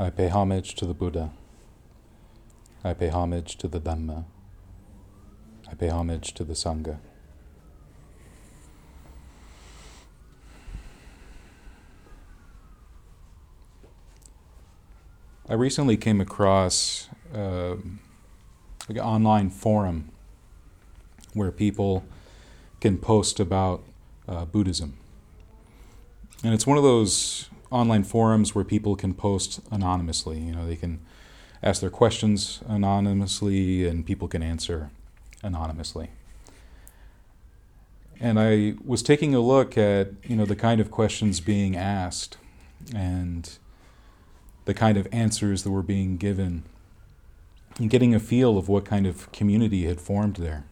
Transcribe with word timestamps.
I 0.00 0.10
pay 0.10 0.28
homage 0.28 0.76
to 0.76 0.86
the 0.86 0.94
Buddha. 0.94 1.32
I 2.84 2.94
pay 2.94 3.08
homage 3.08 3.56
to 3.56 3.66
the 3.66 3.80
Dhamma. 3.80 4.26
I 5.68 5.74
pay 5.74 5.88
homage 5.88 6.34
to 6.34 6.44
the 6.44 6.52
Sangha. 6.52 6.98
I 15.48 15.54
recently 15.54 15.96
came 15.96 16.20
across 16.20 17.08
uh, 17.34 17.74
like 18.88 18.98
an 18.98 18.98
online 18.98 19.50
forum 19.50 20.10
where 21.32 21.50
people 21.50 22.04
can 22.80 22.98
post 22.98 23.40
about 23.40 23.82
uh, 24.28 24.44
Buddhism. 24.44 24.96
And 26.44 26.54
it's 26.54 26.68
one 26.68 26.76
of 26.76 26.84
those 26.84 27.50
online 27.70 28.04
forums 28.04 28.54
where 28.54 28.64
people 28.64 28.96
can 28.96 29.14
post 29.14 29.60
anonymously. 29.70 30.40
You 30.40 30.52
know, 30.52 30.66
they 30.66 30.76
can 30.76 31.00
ask 31.62 31.80
their 31.80 31.90
questions 31.90 32.60
anonymously 32.66 33.86
and 33.86 34.06
people 34.06 34.28
can 34.28 34.42
answer 34.42 34.90
anonymously. 35.42 36.10
And 38.20 38.38
I 38.40 38.74
was 38.84 39.02
taking 39.02 39.34
a 39.34 39.40
look 39.40 39.78
at, 39.78 40.08
you 40.24 40.34
know, 40.34 40.44
the 40.44 40.56
kind 40.56 40.80
of 40.80 40.90
questions 40.90 41.40
being 41.40 41.76
asked 41.76 42.36
and 42.94 43.58
the 44.64 44.74
kind 44.74 44.98
of 44.98 45.06
answers 45.12 45.62
that 45.62 45.70
were 45.70 45.82
being 45.82 46.16
given 46.16 46.64
and 47.78 47.88
getting 47.88 48.14
a 48.14 48.20
feel 48.20 48.58
of 48.58 48.68
what 48.68 48.84
kind 48.84 49.06
of 49.06 49.30
community 49.30 49.84
had 49.84 50.00
formed 50.00 50.36
there. 50.36 50.64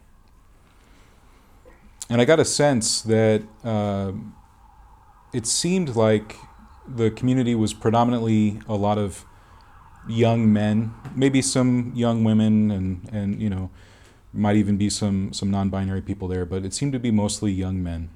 And 2.08 2.20
I 2.20 2.24
got 2.24 2.40
a 2.40 2.44
sense 2.44 3.00
that 3.02 3.42
uh, 3.64 4.12
it 5.32 5.46
seemed 5.46 5.96
like 5.96 6.36
the 6.88 7.10
community 7.10 7.54
was 7.54 7.74
predominantly 7.74 8.60
a 8.68 8.74
lot 8.74 8.98
of 8.98 9.24
young 10.08 10.52
men, 10.52 10.94
maybe 11.14 11.42
some 11.42 11.92
young 11.94 12.24
women, 12.24 12.70
and, 12.70 13.08
and 13.12 13.42
you 13.42 13.50
know, 13.50 13.70
might 14.32 14.56
even 14.56 14.76
be 14.76 14.90
some, 14.90 15.32
some 15.32 15.50
non 15.50 15.68
binary 15.68 16.02
people 16.02 16.28
there, 16.28 16.44
but 16.44 16.64
it 16.64 16.74
seemed 16.74 16.92
to 16.92 16.98
be 16.98 17.10
mostly 17.10 17.50
young 17.50 17.82
men 17.82 18.10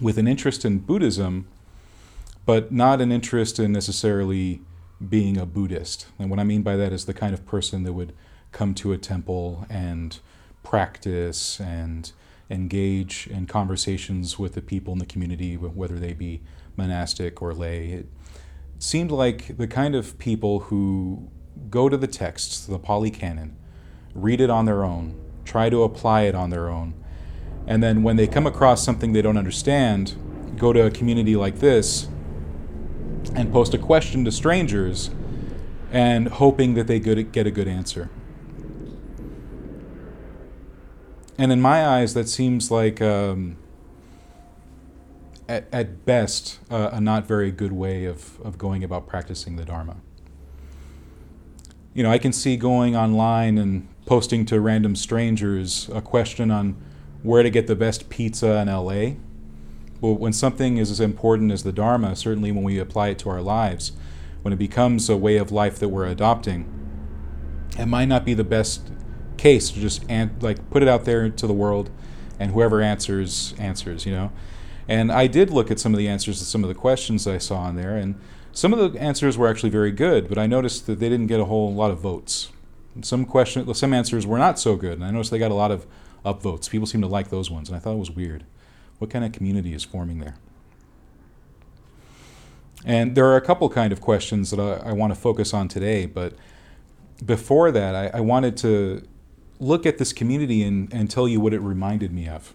with 0.00 0.18
an 0.18 0.26
interest 0.26 0.64
in 0.64 0.78
Buddhism, 0.78 1.46
but 2.46 2.72
not 2.72 3.00
an 3.00 3.12
interest 3.12 3.58
in 3.58 3.72
necessarily 3.72 4.60
being 5.08 5.36
a 5.36 5.46
Buddhist. 5.46 6.06
And 6.18 6.30
what 6.30 6.38
I 6.38 6.44
mean 6.44 6.62
by 6.62 6.76
that 6.76 6.92
is 6.92 7.04
the 7.04 7.14
kind 7.14 7.34
of 7.34 7.46
person 7.46 7.84
that 7.84 7.92
would 7.92 8.12
come 8.52 8.74
to 8.74 8.92
a 8.92 8.98
temple 8.98 9.66
and 9.68 10.18
practice 10.62 11.60
and 11.60 12.12
engage 12.50 13.26
in 13.28 13.46
conversations 13.46 14.38
with 14.38 14.54
the 14.54 14.62
people 14.62 14.92
in 14.92 14.98
the 14.98 15.06
community, 15.06 15.56
whether 15.56 15.98
they 15.98 16.12
be 16.12 16.40
monastic 16.76 17.40
or 17.40 17.52
lay. 17.54 17.88
It 17.88 18.06
seemed 18.78 19.10
like 19.10 19.56
the 19.56 19.66
kind 19.66 19.94
of 19.94 20.18
people 20.18 20.60
who 20.60 21.30
go 21.70 21.88
to 21.88 21.96
the 21.96 22.06
texts, 22.06 22.66
the 22.66 22.78
Pali 22.78 23.10
Canon, 23.10 23.56
read 24.14 24.40
it 24.40 24.50
on 24.50 24.64
their 24.64 24.84
own, 24.84 25.20
try 25.44 25.70
to 25.70 25.82
apply 25.82 26.22
it 26.22 26.34
on 26.34 26.50
their 26.50 26.68
own, 26.68 26.94
and 27.66 27.82
then 27.82 28.02
when 28.02 28.16
they 28.16 28.26
come 28.26 28.46
across 28.46 28.84
something 28.84 29.12
they 29.12 29.22
don't 29.22 29.38
understand, 29.38 30.14
go 30.56 30.72
to 30.72 30.84
a 30.84 30.90
community 30.90 31.36
like 31.36 31.60
this 31.60 32.08
and 33.34 33.52
post 33.52 33.74
a 33.74 33.78
question 33.78 34.24
to 34.24 34.32
strangers 34.32 35.10
and 35.90 36.28
hoping 36.28 36.74
that 36.74 36.86
they 36.86 36.98
get 36.98 37.18
a 37.18 37.50
good 37.50 37.68
answer. 37.68 38.10
And 41.38 41.50
in 41.50 41.60
my 41.60 41.86
eyes, 41.86 42.14
that 42.14 42.28
seems 42.28 42.70
like, 42.70 43.00
um, 43.00 43.56
at, 45.48 45.66
at 45.72 46.04
best, 46.04 46.58
uh, 46.70 46.90
a 46.92 47.00
not 47.00 47.26
very 47.26 47.50
good 47.50 47.72
way 47.72 48.04
of, 48.04 48.40
of 48.40 48.58
going 48.58 48.82
about 48.82 49.06
practicing 49.06 49.56
the 49.56 49.64
Dharma. 49.64 49.96
You 51.92 52.02
know, 52.02 52.10
I 52.10 52.18
can 52.18 52.32
see 52.32 52.56
going 52.56 52.96
online 52.96 53.58
and 53.58 53.88
posting 54.06 54.44
to 54.46 54.60
random 54.60 54.96
strangers 54.96 55.88
a 55.92 56.00
question 56.00 56.50
on 56.50 56.76
where 57.22 57.42
to 57.42 57.50
get 57.50 57.66
the 57.66 57.76
best 57.76 58.08
pizza 58.08 58.56
in 58.58 58.68
LA. 58.68 59.16
But 60.00 60.14
when 60.14 60.32
something 60.32 60.76
is 60.76 60.90
as 60.90 61.00
important 61.00 61.52
as 61.52 61.62
the 61.62 61.72
Dharma, 61.72 62.16
certainly 62.16 62.52
when 62.52 62.64
we 62.64 62.78
apply 62.78 63.08
it 63.08 63.18
to 63.20 63.30
our 63.30 63.40
lives, 63.40 63.92
when 64.42 64.52
it 64.52 64.58
becomes 64.58 65.08
a 65.08 65.16
way 65.16 65.36
of 65.38 65.50
life 65.50 65.78
that 65.78 65.88
we're 65.88 66.06
adopting, 66.06 66.68
it 67.78 67.86
might 67.86 68.06
not 68.06 68.24
be 68.24 68.34
the 68.34 68.44
best 68.44 68.90
case 69.36 69.70
to 69.70 69.80
just 69.80 70.04
an- 70.08 70.36
like 70.40 70.70
put 70.70 70.82
it 70.82 70.88
out 70.88 71.04
there 71.04 71.28
to 71.28 71.46
the 71.46 71.52
world, 71.52 71.90
and 72.38 72.50
whoever 72.52 72.82
answers 72.82 73.54
answers. 73.58 74.04
You 74.04 74.12
know, 74.12 74.32
and 74.88 75.10
I 75.10 75.26
did 75.26 75.50
look 75.50 75.70
at 75.70 75.78
some 75.78 75.94
of 75.94 75.98
the 75.98 76.08
answers 76.08 76.38
to 76.38 76.44
some 76.44 76.62
of 76.62 76.68
the 76.68 76.74
questions 76.74 77.26
I 77.26 77.38
saw 77.38 77.68
in 77.68 77.76
there, 77.76 77.96
and 77.96 78.14
some 78.52 78.72
of 78.72 78.92
the 78.92 79.00
answers 79.00 79.36
were 79.36 79.48
actually 79.48 79.70
very 79.70 79.90
good, 79.90 80.28
but 80.28 80.38
I 80.38 80.46
noticed 80.46 80.86
that 80.86 81.00
they 81.00 81.08
didn't 81.08 81.26
get 81.26 81.40
a 81.40 81.46
whole 81.46 81.74
lot 81.74 81.90
of 81.90 81.98
votes. 81.98 82.50
Some 83.02 83.24
question, 83.24 83.72
some 83.74 83.92
answers 83.92 84.26
were 84.26 84.38
not 84.38 84.58
so 84.58 84.76
good, 84.76 84.94
and 84.94 85.04
I 85.04 85.10
noticed 85.10 85.30
they 85.30 85.38
got 85.38 85.50
a 85.50 85.54
lot 85.54 85.70
of 85.70 85.86
upvotes. 86.24 86.70
People 86.70 86.86
seem 86.86 87.00
to 87.00 87.08
like 87.08 87.30
those 87.30 87.50
ones, 87.50 87.68
and 87.68 87.76
I 87.76 87.80
thought 87.80 87.94
it 87.94 87.98
was 87.98 88.10
weird. 88.10 88.44
What 88.98 89.10
kind 89.10 89.24
of 89.24 89.32
community 89.32 89.74
is 89.74 89.82
forming 89.82 90.20
there? 90.20 90.36
And 92.84 93.14
there 93.14 93.26
are 93.26 93.36
a 93.36 93.40
couple 93.40 93.68
kind 93.70 93.92
of 93.92 94.00
questions 94.00 94.50
that 94.50 94.60
I, 94.60 94.90
I 94.90 94.92
want 94.92 95.14
to 95.14 95.20
focus 95.20 95.54
on 95.54 95.68
today, 95.68 96.06
but 96.06 96.34
before 97.24 97.72
that, 97.72 97.94
I, 97.94 98.18
I 98.18 98.20
wanted 98.20 98.56
to 98.58 99.06
look 99.58 99.86
at 99.86 99.98
this 99.98 100.12
community 100.12 100.62
and, 100.62 100.92
and 100.92 101.10
tell 101.10 101.26
you 101.26 101.40
what 101.40 101.54
it 101.54 101.60
reminded 101.60 102.12
me 102.12 102.28
of. 102.28 102.52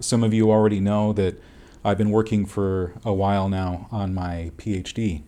Some 0.00 0.22
of 0.22 0.34
you 0.34 0.50
already 0.50 0.80
know 0.80 1.12
that 1.14 1.40
I've 1.84 1.98
been 1.98 2.10
working 2.10 2.46
for 2.46 2.94
a 3.04 3.12
while 3.12 3.48
now 3.48 3.88
on 3.90 4.12
my 4.14 4.50
PhD. 4.56 5.22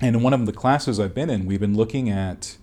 And 0.00 0.16
in 0.16 0.22
one 0.22 0.32
of 0.32 0.44
the 0.46 0.52
classes 0.52 0.98
I've 0.98 1.14
been 1.14 1.30
in, 1.30 1.46
we've 1.46 1.60
been 1.60 1.76
looking 1.76 2.10
at 2.10 2.56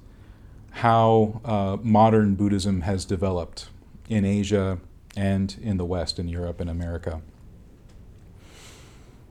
how 0.71 1.41
uh, 1.43 1.77
modern 1.81 2.35
Buddhism 2.35 2.81
has 2.81 3.05
developed 3.05 3.69
in 4.09 4.25
Asia 4.25 4.79
and 5.15 5.55
in 5.61 5.77
the 5.77 5.85
West, 5.85 6.19
in 6.19 6.27
Europe 6.27 6.59
and 6.59 6.69
America. 6.69 7.21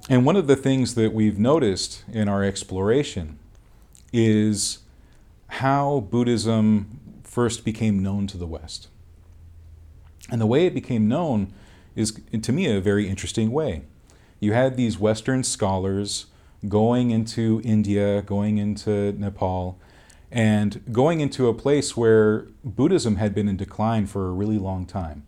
And 0.09 0.27
one 0.27 0.37
of 0.37 0.47
the 0.47 0.57
things 0.57 0.95
that 0.95 1.13
we've 1.13 1.39
noticed 1.39 2.05
in 2.13 2.29
our 2.29 2.43
exploration 2.43 3.39
is 4.13 4.79
how 5.49 6.01
Buddhism 6.11 7.21
first 7.23 7.65
became 7.65 8.03
known 8.03 8.27
to 8.27 8.37
the 8.37 8.47
West. 8.47 8.89
And 10.31 10.41
the 10.41 10.47
way 10.47 10.67
it 10.67 10.75
became 10.75 11.09
known 11.09 11.53
is, 11.97 12.21
to 12.41 12.53
me, 12.53 12.67
a 12.67 12.81
very 12.81 13.09
interesting 13.09 13.51
way. 13.51 13.83
You 14.39 14.53
had 14.53 14.77
these 14.77 14.99
Western 14.99 15.43
scholars 15.43 16.27
going 16.69 17.11
into 17.11 17.61
India, 17.65 18.23
going 18.23 18.59
into 18.59 19.13
Nepal, 19.13 19.79
and 20.31 20.83
going 20.93 21.21
into 21.21 21.49
a 21.49 21.55
place 21.55 21.97
where 21.97 22.47
Buddhism 22.63 23.17
had 23.17 23.35
been 23.35 23.49
in 23.49 23.57
decline 23.57 24.07
for 24.07 24.29
a 24.29 24.33
really 24.33 24.59
long 24.59 24.87
time. 24.87 25.27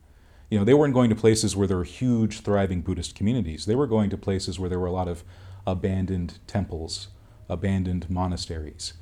You 0.49 0.59
know, 0.59 0.65
they 0.65 0.75
weren't 0.75 0.95
going 0.95 1.11
to 1.11 1.17
places 1.17 1.57
where 1.57 1.67
there 1.67 1.79
were 1.79 1.84
huge, 1.84 2.41
thriving 2.41 2.83
Buddhist 2.83 3.15
communities. 3.15 3.65
They 3.65 3.75
were 3.75 3.87
going 3.87 4.11
to 4.11 4.19
places 4.19 4.59
where 4.59 4.69
there 4.69 4.79
were 4.79 4.87
a 4.87 4.93
lot 4.93 5.09
of 5.09 5.25
abandoned 5.67 6.39
temples, 6.47 7.09
abandoned 7.49 8.09
monasteries. 8.11 8.93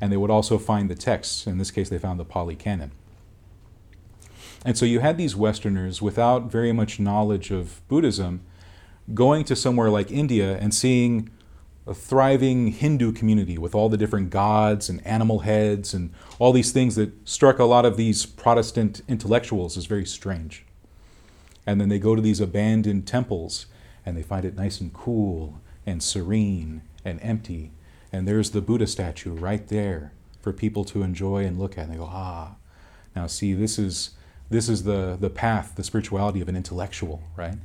And 0.00 0.10
they 0.10 0.16
would 0.16 0.30
also 0.30 0.56
find 0.56 0.88
the 0.88 0.94
texts. 0.94 1.46
In 1.46 1.58
this 1.58 1.70
case, 1.70 1.88
they 1.88 1.98
found 1.98 2.18
the 2.18 2.24
Pali 2.24 2.56
Canon. 2.56 2.92
And 4.64 4.76
so 4.76 4.84
you 4.84 5.00
had 5.00 5.16
these 5.16 5.34
Westerners 5.34 6.02
without 6.02 6.50
very 6.50 6.72
much 6.72 7.00
knowledge 7.00 7.50
of 7.50 7.86
Buddhism 7.88 8.42
going 9.14 9.44
to 9.44 9.56
somewhere 9.56 9.90
like 9.90 10.10
India 10.10 10.56
and 10.58 10.74
seeing 10.74 11.30
a 11.86 11.94
thriving 11.94 12.68
Hindu 12.68 13.12
community 13.12 13.58
with 13.58 13.74
all 13.74 13.88
the 13.88 13.96
different 13.96 14.30
gods 14.30 14.88
and 14.88 15.04
animal 15.06 15.40
heads 15.40 15.94
and 15.94 16.12
all 16.38 16.52
these 16.52 16.72
things 16.72 16.94
that 16.94 17.10
struck 17.26 17.58
a 17.58 17.64
lot 17.64 17.84
of 17.84 17.96
these 17.96 18.26
Protestant 18.26 19.02
intellectuals 19.08 19.76
as 19.76 19.86
very 19.86 20.06
strange. 20.06 20.64
And 21.66 21.80
then 21.80 21.88
they 21.88 21.98
go 21.98 22.14
to 22.14 22.22
these 22.22 22.40
abandoned 22.40 23.06
temples 23.06 23.66
and 24.04 24.16
they 24.16 24.22
find 24.22 24.44
it 24.44 24.56
nice 24.56 24.80
and 24.80 24.92
cool 24.92 25.60
and 25.86 26.02
serene 26.02 26.82
and 27.04 27.18
empty. 27.22 27.72
And 28.12 28.28
there's 28.28 28.50
the 28.50 28.60
Buddha 28.60 28.86
statue 28.86 29.32
right 29.32 29.66
there 29.68 30.12
for 30.40 30.52
people 30.52 30.84
to 30.86 31.02
enjoy 31.02 31.44
and 31.44 31.58
look 31.58 31.78
at. 31.78 31.84
And 31.84 31.94
they 31.94 31.98
go, 31.98 32.10
ah, 32.10 32.56
now 33.16 33.26
see, 33.26 33.52
this 33.54 33.78
is 33.78 34.10
this 34.50 34.68
is 34.68 34.82
the 34.82 35.16
the 35.18 35.30
path, 35.30 35.74
the 35.76 35.84
spirituality 35.84 36.40
of 36.40 36.48
an 36.48 36.56
intellectual, 36.56 37.22
right? 37.36 37.56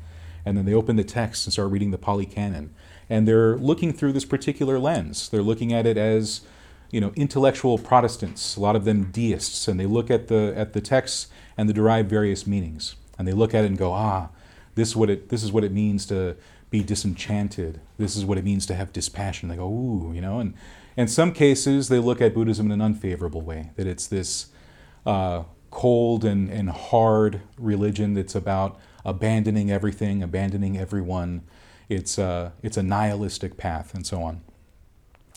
And 0.45 0.55
then 0.55 0.65
they 0.65 0.73
open 0.73 0.95
the 0.95 1.03
text 1.03 1.45
and 1.45 1.53
start 1.53 1.71
reading 1.71 1.91
the 1.91 1.97
Pali 1.97 2.25
Canon 2.25 2.73
and 3.09 3.27
they're 3.27 3.57
looking 3.57 3.93
through 3.93 4.13
this 4.13 4.25
particular 4.25 4.79
lens. 4.79 5.29
They're 5.29 5.43
looking 5.43 5.73
at 5.73 5.85
it 5.85 5.97
as 5.97 6.41
you 6.91 7.01
know 7.01 7.11
intellectual 7.15 7.77
Protestants, 7.77 8.55
a 8.55 8.59
lot 8.59 8.75
of 8.75 8.85
them 8.85 9.11
deists, 9.11 9.67
and 9.67 9.79
they 9.79 9.85
look 9.85 10.09
at 10.09 10.27
the 10.27 10.53
at 10.55 10.73
the 10.73 10.81
texts 10.81 11.27
and 11.57 11.69
they 11.69 11.73
derive 11.73 12.07
various 12.07 12.45
meanings, 12.45 12.95
and 13.17 13.27
they 13.27 13.33
look 13.33 13.53
at 13.53 13.63
it 13.63 13.67
and 13.67 13.77
go, 13.77 13.91
ah, 13.91 14.29
this 14.75 14.89
is 14.89 14.95
what 14.95 15.09
it 15.09 15.29
this 15.29 15.43
is 15.43 15.51
what 15.51 15.63
it 15.63 15.71
means 15.71 16.05
to 16.07 16.35
be 16.69 16.83
disenchanted. 16.83 17.79
This 17.97 18.15
is 18.15 18.25
what 18.25 18.37
it 18.37 18.43
means 18.43 18.65
to 18.67 18.75
have 18.75 18.91
dispassion. 18.91 19.49
They 19.49 19.55
go, 19.55 19.67
ooh, 19.67 20.11
you 20.13 20.21
know, 20.21 20.39
and 20.39 20.53
in 20.97 21.07
some 21.07 21.31
cases 21.31 21.89
they 21.89 21.99
look 21.99 22.21
at 22.21 22.33
Buddhism 22.33 22.67
in 22.67 22.71
an 22.73 22.81
unfavorable 22.81 23.41
way, 23.41 23.71
that 23.75 23.87
it's 23.87 24.07
this 24.07 24.47
uh, 25.05 25.43
cold 25.75 26.23
and, 26.23 26.49
and 26.49 26.69
hard 26.69 27.41
religion 27.57 28.13
that's 28.13 28.33
about 28.33 28.79
abandoning 29.03 29.69
everything, 29.69 30.23
abandoning 30.23 30.77
everyone, 30.77 31.41
it's 31.89 32.17
a, 32.17 32.53
it's 32.63 32.77
a 32.77 32.81
nihilistic 32.81 33.57
path, 33.57 33.93
and 33.93 34.07
so 34.07 34.23
on. 34.23 34.41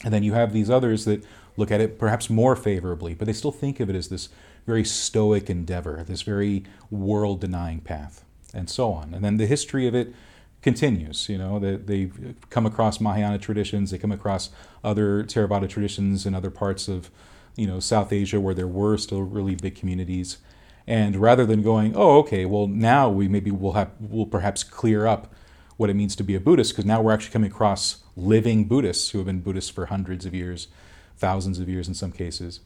And 0.05 0.15
then 0.15 0.23
you 0.23 0.35
have 0.35 0.53
these 0.53 0.71
others 0.71 1.05
that 1.07 1.25
look 1.57 1.73
at 1.73 1.81
it 1.81 1.99
perhaps 1.99 2.31
more 2.31 2.55
favorably, 2.55 3.15
but 3.15 3.27
they 3.27 3.33
still 3.33 3.51
think 3.51 3.81
of 3.81 3.91
it 3.91 3.97
as 3.97 4.11
this 4.11 4.29
very 4.65 4.85
stoic 4.85 5.51
endeavor, 5.51 6.05
this 6.07 6.23
very 6.23 6.63
world 6.89 7.41
denying 7.41 7.81
path, 7.81 8.25
and 8.55 8.71
so 8.71 8.93
on. 8.93 9.15
And 9.15 9.25
then 9.25 9.39
the 9.39 9.47
history 9.47 9.89
of 9.89 9.95
it 9.97 10.15
continues. 10.63 11.29
You 11.29 11.39
know, 11.39 11.59
they, 11.59 11.75
they 11.75 12.13
come 12.49 12.65
across 12.65 13.01
Mahayana 13.01 13.39
traditions, 13.39 13.91
they 13.91 13.99
come 13.99 14.13
across 14.13 14.51
other 14.85 15.25
Theravada 15.25 15.69
traditions 15.69 16.27
in 16.27 16.33
other 16.33 16.51
parts 16.51 16.87
of, 16.87 17.11
you 17.59 17.67
know, 17.67 17.81
South 17.81 18.13
Asia 18.13 18.41
where 18.41 18.55
there 18.55 18.69
were 18.69 18.97
still 18.97 19.23
really 19.23 19.55
big 19.55 19.75
communities. 19.75 20.39
And 20.87 21.17
rather 21.17 21.45
than 21.45 21.63
going, 21.63 21.95
oh, 21.95 22.19
okay, 22.19 22.45
well 22.45 22.67
now 22.67 23.11
we 23.11 23.29
maybe 23.29 23.51
will 23.51 23.73
have 23.73 23.91
will 24.01 24.27
perhaps 24.27 24.65
clear 24.65 25.07
up 25.07 25.35
what 25.77 25.91
it 25.91 25.95
means 25.95 26.17
to 26.17 26.25
be 26.25 26.35
a 26.35 26.41
Buddhist 26.41 26.73
because 26.73 26.85
now 26.85 27.01
we're 27.01 27.13
actually 27.13 27.33
coming 27.33 27.51
across 27.51 28.03
living 28.17 28.65
Buddhists 28.65 29.11
who 29.11 29.19
have 29.19 29.27
been 29.27 29.41
Buddhists 29.41 29.71
for 29.71 29.87
hundreds 29.87 30.27
of 30.27 30.35
years, 30.35 30.69
thousands 31.17 31.59
of 31.59 31.69
years 31.69 31.89
in 31.89 31.95
some 31.95 32.13
cases. 32.13 32.61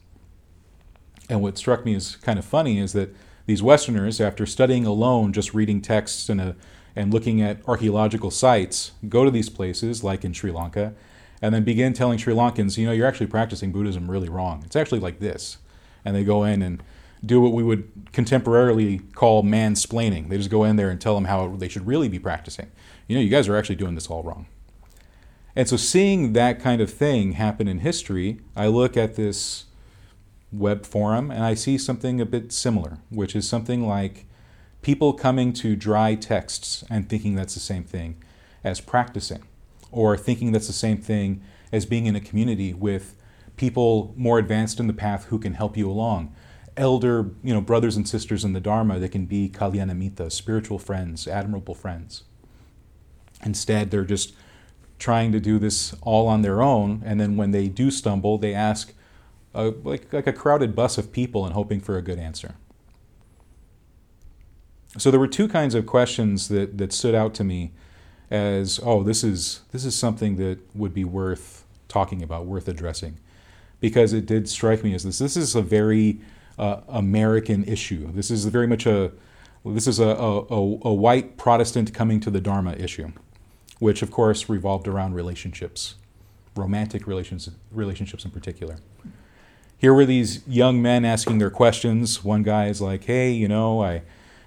And 1.29 1.41
what 1.41 1.57
struck 1.57 1.85
me 1.85 1.95
as 1.95 2.15
kind 2.15 2.39
of 2.39 2.45
funny 2.45 2.79
is 2.79 2.93
that 2.93 3.15
these 3.45 3.61
Westerners, 3.61 4.21
after 4.21 4.45
studying 4.45 4.85
alone, 4.85 5.33
just 5.33 5.53
reading 5.53 5.81
texts 5.81 6.29
and 6.29 6.39
a 6.39 6.55
and 6.95 7.11
looking 7.11 7.41
at 7.41 7.57
archaeological 7.67 8.29
sites, 8.29 8.91
go 9.09 9.25
to 9.25 9.31
these 9.31 9.49
places 9.49 10.03
like 10.03 10.23
in 10.23 10.31
Sri 10.31 10.51
Lanka, 10.51 10.93
and 11.43 11.53
then 11.53 11.65
begin 11.65 11.91
telling 11.91 12.17
Sri 12.17 12.33
Lankans, 12.33 12.77
you 12.77 12.85
know, 12.85 12.93
you're 12.93 13.05
actually 13.05 13.27
practicing 13.27 13.73
Buddhism 13.73 14.09
really 14.09 14.29
wrong. 14.29 14.63
It's 14.65 14.77
actually 14.77 15.01
like 15.01 15.19
this. 15.19 15.57
And 16.05 16.15
they 16.15 16.23
go 16.23 16.45
in 16.45 16.61
and 16.61 16.81
do 17.23 17.41
what 17.41 17.51
we 17.51 17.63
would 17.63 17.91
contemporarily 18.13 19.13
call 19.13 19.43
mansplaining. 19.43 20.29
They 20.29 20.37
just 20.37 20.49
go 20.49 20.63
in 20.63 20.77
there 20.77 20.89
and 20.89 21.01
tell 21.01 21.15
them 21.15 21.25
how 21.25 21.49
they 21.57 21.67
should 21.67 21.85
really 21.85 22.07
be 22.07 22.17
practicing. 22.17 22.71
You 23.09 23.17
know, 23.17 23.21
you 23.21 23.29
guys 23.29 23.49
are 23.49 23.57
actually 23.57 23.75
doing 23.75 23.93
this 23.93 24.07
all 24.07 24.23
wrong. 24.23 24.47
And 25.53 25.67
so, 25.67 25.75
seeing 25.75 26.31
that 26.31 26.61
kind 26.61 26.81
of 26.81 26.89
thing 26.89 27.33
happen 27.33 27.67
in 27.67 27.79
history, 27.79 28.39
I 28.55 28.67
look 28.67 28.95
at 28.95 29.15
this 29.15 29.65
web 30.53 30.85
forum 30.85 31.29
and 31.29 31.43
I 31.43 31.55
see 31.55 31.77
something 31.77 32.21
a 32.21 32.25
bit 32.25 32.53
similar, 32.53 32.99
which 33.09 33.35
is 33.35 33.47
something 33.47 33.85
like 33.85 34.25
people 34.81 35.11
coming 35.11 35.51
to 35.53 35.75
dry 35.75 36.15
texts 36.15 36.85
and 36.89 37.09
thinking 37.09 37.35
that's 37.35 37.53
the 37.53 37.59
same 37.59 37.83
thing 37.83 38.15
as 38.63 38.79
practicing, 38.79 39.43
or 39.93 40.17
thinking 40.17 40.51
that's 40.51 40.67
the 40.67 40.73
same 40.73 40.97
thing 40.97 41.41
as 41.71 41.85
being 41.85 42.07
in 42.07 42.15
a 42.15 42.19
community 42.19 42.73
with 42.73 43.15
people 43.55 44.13
more 44.17 44.39
advanced 44.39 44.79
in 44.79 44.87
the 44.87 44.93
path 44.93 45.25
who 45.25 45.39
can 45.39 45.53
help 45.53 45.77
you 45.77 45.89
along. 45.89 46.35
Elder, 46.75 47.29
you 47.43 47.53
know, 47.53 47.61
brothers 47.61 47.95
and 47.95 48.07
sisters 48.07 48.43
in 48.43 48.53
the 48.53 48.59
Dharma 48.59 48.99
that 48.99 49.09
can 49.09 49.25
be 49.25 49.47
kalyanamitta, 49.47 50.31
spiritual 50.31 50.79
friends, 50.79 51.27
admirable 51.27 51.75
friends. 51.75 52.23
Instead, 53.45 53.91
they're 53.91 54.03
just 54.03 54.33
trying 54.97 55.31
to 55.31 55.39
do 55.39 55.59
this 55.59 55.93
all 56.01 56.27
on 56.27 56.41
their 56.41 56.61
own, 56.61 57.03
and 57.05 57.19
then 57.19 57.37
when 57.37 57.51
they 57.51 57.67
do 57.67 57.91
stumble, 57.91 58.37
they 58.37 58.53
ask, 58.53 58.93
uh, 59.53 59.71
like, 59.83 60.11
like 60.11 60.25
a 60.25 60.33
crowded 60.33 60.75
bus 60.75 60.97
of 60.97 61.11
people 61.11 61.45
and 61.45 61.53
hoping 61.53 61.79
for 61.79 61.97
a 61.97 62.01
good 62.01 62.17
answer. 62.17 62.55
So 64.97 65.11
there 65.11 65.19
were 65.19 65.27
two 65.27 65.47
kinds 65.47 65.75
of 65.75 65.85
questions 65.85 66.47
that, 66.47 66.77
that 66.77 66.93
stood 66.93 67.13
out 67.13 67.33
to 67.35 67.43
me 67.43 67.71
as, 68.33 68.79
oh, 68.83 69.03
this 69.03 69.23
is, 69.23 69.61
this 69.71 69.85
is 69.85 69.95
something 69.95 70.37
that 70.37 70.57
would 70.75 70.93
be 70.93 71.03
worth 71.03 71.65
talking 71.87 72.23
about, 72.23 72.47
worth 72.47 72.67
addressing. 72.67 73.19
Because 73.79 74.11
it 74.11 74.25
did 74.25 74.49
strike 74.49 74.83
me 74.83 74.95
as 74.95 75.03
this. 75.03 75.19
This 75.19 75.37
is 75.37 75.55
a 75.55 75.61
very 75.61 76.19
uh, 76.57 76.81
American 76.87 77.63
issue. 77.65 78.11
This 78.11 78.31
is 78.31 78.45
very 78.45 78.65
much 78.65 78.87
a, 78.87 79.11
this 79.63 79.85
is 79.85 79.99
a, 79.99 80.07
a, 80.07 80.39
a 80.49 80.93
white 80.93 81.37
Protestant 81.37 81.93
coming 81.93 82.19
to 82.21 82.31
the 82.31 82.41
Dharma 82.41 82.73
issue, 82.73 83.11
which 83.77 84.01
of 84.01 84.09
course 84.09 84.49
revolved 84.49 84.87
around 84.87 85.13
relationships, 85.13 85.95
romantic 86.55 87.05
relations, 87.05 87.49
relationships 87.71 88.25
in 88.25 88.31
particular. 88.31 88.77
Here 89.77 89.93
were 89.93 90.05
these 90.05 90.47
young 90.47 90.81
men 90.81 91.05
asking 91.05 91.37
their 91.37 91.51
questions. 91.51 92.23
One 92.23 92.41
guy 92.41 92.67
is 92.67 92.81
like, 92.81 93.03
hey, 93.03 93.31
you 93.31 93.47
know, 93.47 93.83
I 93.83 94.01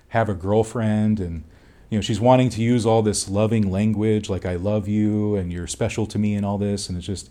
have 0.09 0.29
a 0.29 0.35
girlfriend 0.35 1.21
and 1.21 1.45
you 1.91 1.99
know 1.99 2.03
she's 2.03 2.21
wanting 2.21 2.49
to 2.49 2.61
use 2.61 2.85
all 2.85 3.03
this 3.03 3.29
loving 3.29 3.71
language 3.71 4.29
like 4.29 4.45
i 4.45 4.55
love 4.55 4.89
you 4.89 5.37
and 5.37 5.53
you're 5.53 5.67
special 5.67 6.07
to 6.07 6.19
me 6.19 6.35
and 6.35 6.45
all 6.45 6.59
this 6.59 6.89
and 6.89 6.99
it's 6.99 7.07
just 7.07 7.31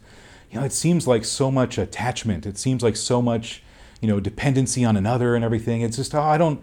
you 0.55 0.59
know 0.59 0.65
it 0.65 0.71
seems 0.71 1.05
like 1.05 1.25
so 1.25 1.51
much 1.51 1.77
attachment. 1.77 2.45
It 2.45 2.57
seems 2.57 2.81
like 2.81 2.95
so 2.95 3.21
much 3.21 3.61
you 4.01 4.07
know 4.07 4.19
dependency 4.19 4.85
on 4.85 4.95
another 4.95 5.35
and 5.35 5.43
everything. 5.43 5.81
It's 5.81 5.97
just 5.97 6.15
oh 6.15 6.21
i 6.21 6.37
don't 6.37 6.61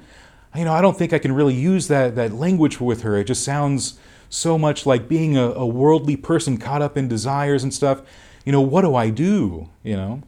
you 0.55 0.65
know 0.65 0.73
i 0.73 0.83
don't 0.83 0.99
think 0.99 1.13
i 1.13 1.19
can 1.19 1.33
really 1.33 1.55
use 1.55 1.89
that 1.89 2.17
that 2.17 2.33
language 2.33 2.81
with 2.81 3.03
her. 3.03 3.17
It 3.17 3.25
just 3.25 3.45
sounds 3.45 3.99
so 4.31 4.57
much 4.57 4.87
like 4.87 5.09
being 5.09 5.37
a, 5.37 5.51
a 5.53 5.67
worldly 5.67 6.17
person 6.17 6.57
caught 6.57 6.81
up 6.81 6.97
in 6.97 7.07
desires 7.07 7.63
and 7.63 7.73
stuff. 7.73 8.01
You 8.47 8.53
know 8.53 8.63
what 8.63 8.83
do 8.83 8.95
i 8.95 9.11
do? 9.11 9.69
You 9.83 9.97
know? 9.97 10.23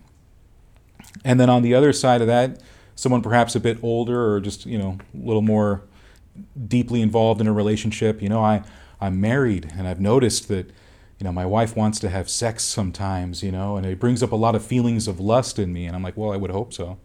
And 1.24 1.40
then 1.40 1.48
on 1.48 1.62
the 1.62 1.74
other 1.74 1.92
side 1.92 2.20
of 2.20 2.26
that 2.26 2.60
someone 2.96 3.22
perhaps 3.22 3.56
a 3.56 3.60
bit 3.60 3.78
older 3.82 4.34
or 4.34 4.40
just 4.40 4.66
you 4.66 4.78
know 4.78 4.98
a 5.14 5.26
little 5.26 5.42
more 5.42 5.82
deeply 6.68 7.00
involved 7.00 7.40
in 7.40 7.46
a 7.46 7.52
relationship 7.52 8.20
you 8.22 8.28
know 8.28 8.42
i 8.42 8.62
i'm 9.00 9.20
married 9.20 9.72
and 9.76 9.86
i've 9.86 10.00
noticed 10.00 10.48
that 10.48 10.66
you 11.18 11.24
know 11.24 11.32
my 11.32 11.46
wife 11.46 11.76
wants 11.76 11.98
to 11.98 12.08
have 12.08 12.28
sex 12.28 12.64
sometimes 12.64 13.42
you 13.42 13.52
know 13.52 13.76
and 13.76 13.86
it 13.86 13.98
brings 13.98 14.22
up 14.22 14.32
a 14.32 14.36
lot 14.36 14.54
of 14.54 14.64
feelings 14.64 15.06
of 15.06 15.20
lust 15.20 15.58
in 15.58 15.72
me 15.72 15.86
and 15.86 15.94
i'm 15.94 16.02
like 16.02 16.16
well 16.16 16.32
i 16.32 16.36
would 16.36 16.50
hope 16.50 16.72
so 16.72 16.98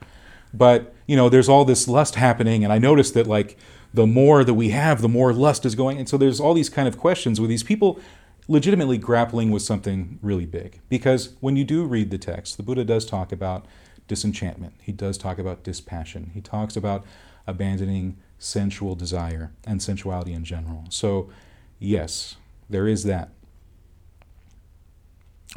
but 0.53 0.93
you 1.07 1.15
know 1.15 1.29
there's 1.29 1.49
all 1.49 1.65
this 1.65 1.87
lust 1.87 2.15
happening 2.15 2.63
and 2.63 2.73
i 2.73 2.77
noticed 2.77 3.13
that 3.13 3.27
like 3.27 3.57
the 3.93 4.07
more 4.07 4.43
that 4.43 4.53
we 4.53 4.69
have 4.69 5.01
the 5.01 5.09
more 5.09 5.33
lust 5.33 5.65
is 5.65 5.75
going 5.75 5.97
and 5.97 6.09
so 6.09 6.17
there's 6.17 6.39
all 6.39 6.53
these 6.53 6.69
kind 6.69 6.87
of 6.87 6.97
questions 6.97 7.39
with 7.39 7.49
these 7.49 7.63
people 7.63 7.99
legitimately 8.47 8.97
grappling 8.97 9.51
with 9.51 9.61
something 9.61 10.17
really 10.23 10.45
big 10.45 10.79
because 10.89 11.35
when 11.39 11.55
you 11.55 11.63
do 11.63 11.85
read 11.85 12.09
the 12.09 12.17
text 12.17 12.57
the 12.57 12.63
buddha 12.63 12.83
does 12.83 13.05
talk 13.05 13.31
about 13.31 13.65
disenchantment. 14.09 14.73
He 14.81 14.91
does 14.91 15.17
talk 15.17 15.39
about 15.39 15.63
dispassion. 15.63 16.31
He 16.33 16.41
talks 16.41 16.75
about 16.75 17.05
abandoning 17.47 18.17
sensual 18.39 18.95
desire 18.95 19.51
and 19.67 19.81
sensuality 19.81 20.33
in 20.33 20.43
general. 20.43 20.85
So, 20.89 21.29
yes, 21.77 22.37
there 22.69 22.87
is 22.87 23.03
that. 23.03 23.29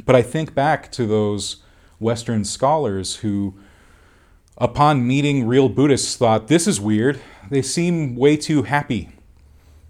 But 0.05 0.15
I 0.15 0.21
think 0.21 0.53
back 0.53 0.91
to 0.93 1.05
those 1.05 1.57
Western 1.99 2.43
scholars 2.43 3.17
who, 3.17 3.55
upon 4.57 5.07
meeting 5.07 5.47
real 5.47 5.69
Buddhists, 5.69 6.15
thought, 6.15 6.47
this 6.47 6.67
is 6.67 6.81
weird. 6.81 7.19
They 7.49 7.61
seem 7.61 8.15
way 8.15 8.35
too 8.35 8.63
happy. 8.63 9.09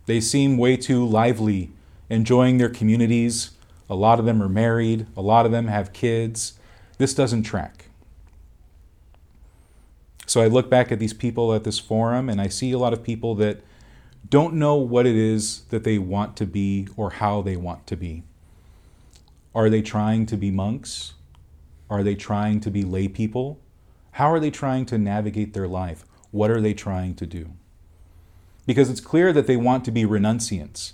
They 0.05 0.19
seem 0.19 0.57
way 0.57 0.77
too 0.77 1.05
lively, 1.05 1.71
enjoying 2.09 2.57
their 2.57 2.69
communities. 2.69 3.51
A 3.89 3.95
lot 3.95 4.19
of 4.19 4.25
them 4.25 4.41
are 4.43 4.50
married, 4.50 5.07
a 5.15 5.21
lot 5.21 5.45
of 5.45 5.51
them 5.51 5.67
have 5.67 5.93
kids. 5.93 6.53
This 6.97 7.13
doesn't 7.13 7.43
track. 7.43 7.85
So 10.25 10.41
I 10.41 10.47
look 10.47 10.69
back 10.69 10.91
at 10.91 10.99
these 10.99 11.13
people 11.13 11.53
at 11.53 11.63
this 11.63 11.79
forum 11.79 12.29
and 12.29 12.39
I 12.39 12.47
see 12.47 12.71
a 12.71 12.77
lot 12.77 12.93
of 12.93 13.03
people 13.03 13.35
that 13.35 13.61
don't 14.29 14.53
know 14.53 14.75
what 14.75 15.05
it 15.05 15.15
is 15.15 15.63
that 15.69 15.83
they 15.83 15.97
want 15.97 16.37
to 16.37 16.45
be 16.45 16.87
or 16.95 17.11
how 17.11 17.41
they 17.41 17.57
want 17.57 17.85
to 17.87 17.97
be. 17.97 18.23
Are 19.53 19.69
they 19.69 19.81
trying 19.81 20.25
to 20.27 20.37
be 20.37 20.49
monks? 20.49 21.13
Are 21.89 22.03
they 22.03 22.15
trying 22.15 22.59
to 22.61 22.71
be 22.71 22.83
lay 22.83 23.07
people? 23.07 23.59
How 24.11 24.31
are 24.31 24.39
they 24.39 24.49
trying 24.49 24.85
to 24.87 24.97
navigate 24.97 25.53
their 25.53 25.67
life? 25.67 26.05
What 26.31 26.49
are 26.49 26.61
they 26.61 26.73
trying 26.73 27.15
to 27.15 27.25
do? 27.25 27.51
Because 28.65 28.89
it's 28.89 29.01
clear 29.01 29.33
that 29.33 29.45
they 29.45 29.57
want 29.57 29.83
to 29.85 29.91
be 29.91 30.03
renunciants. 30.03 30.93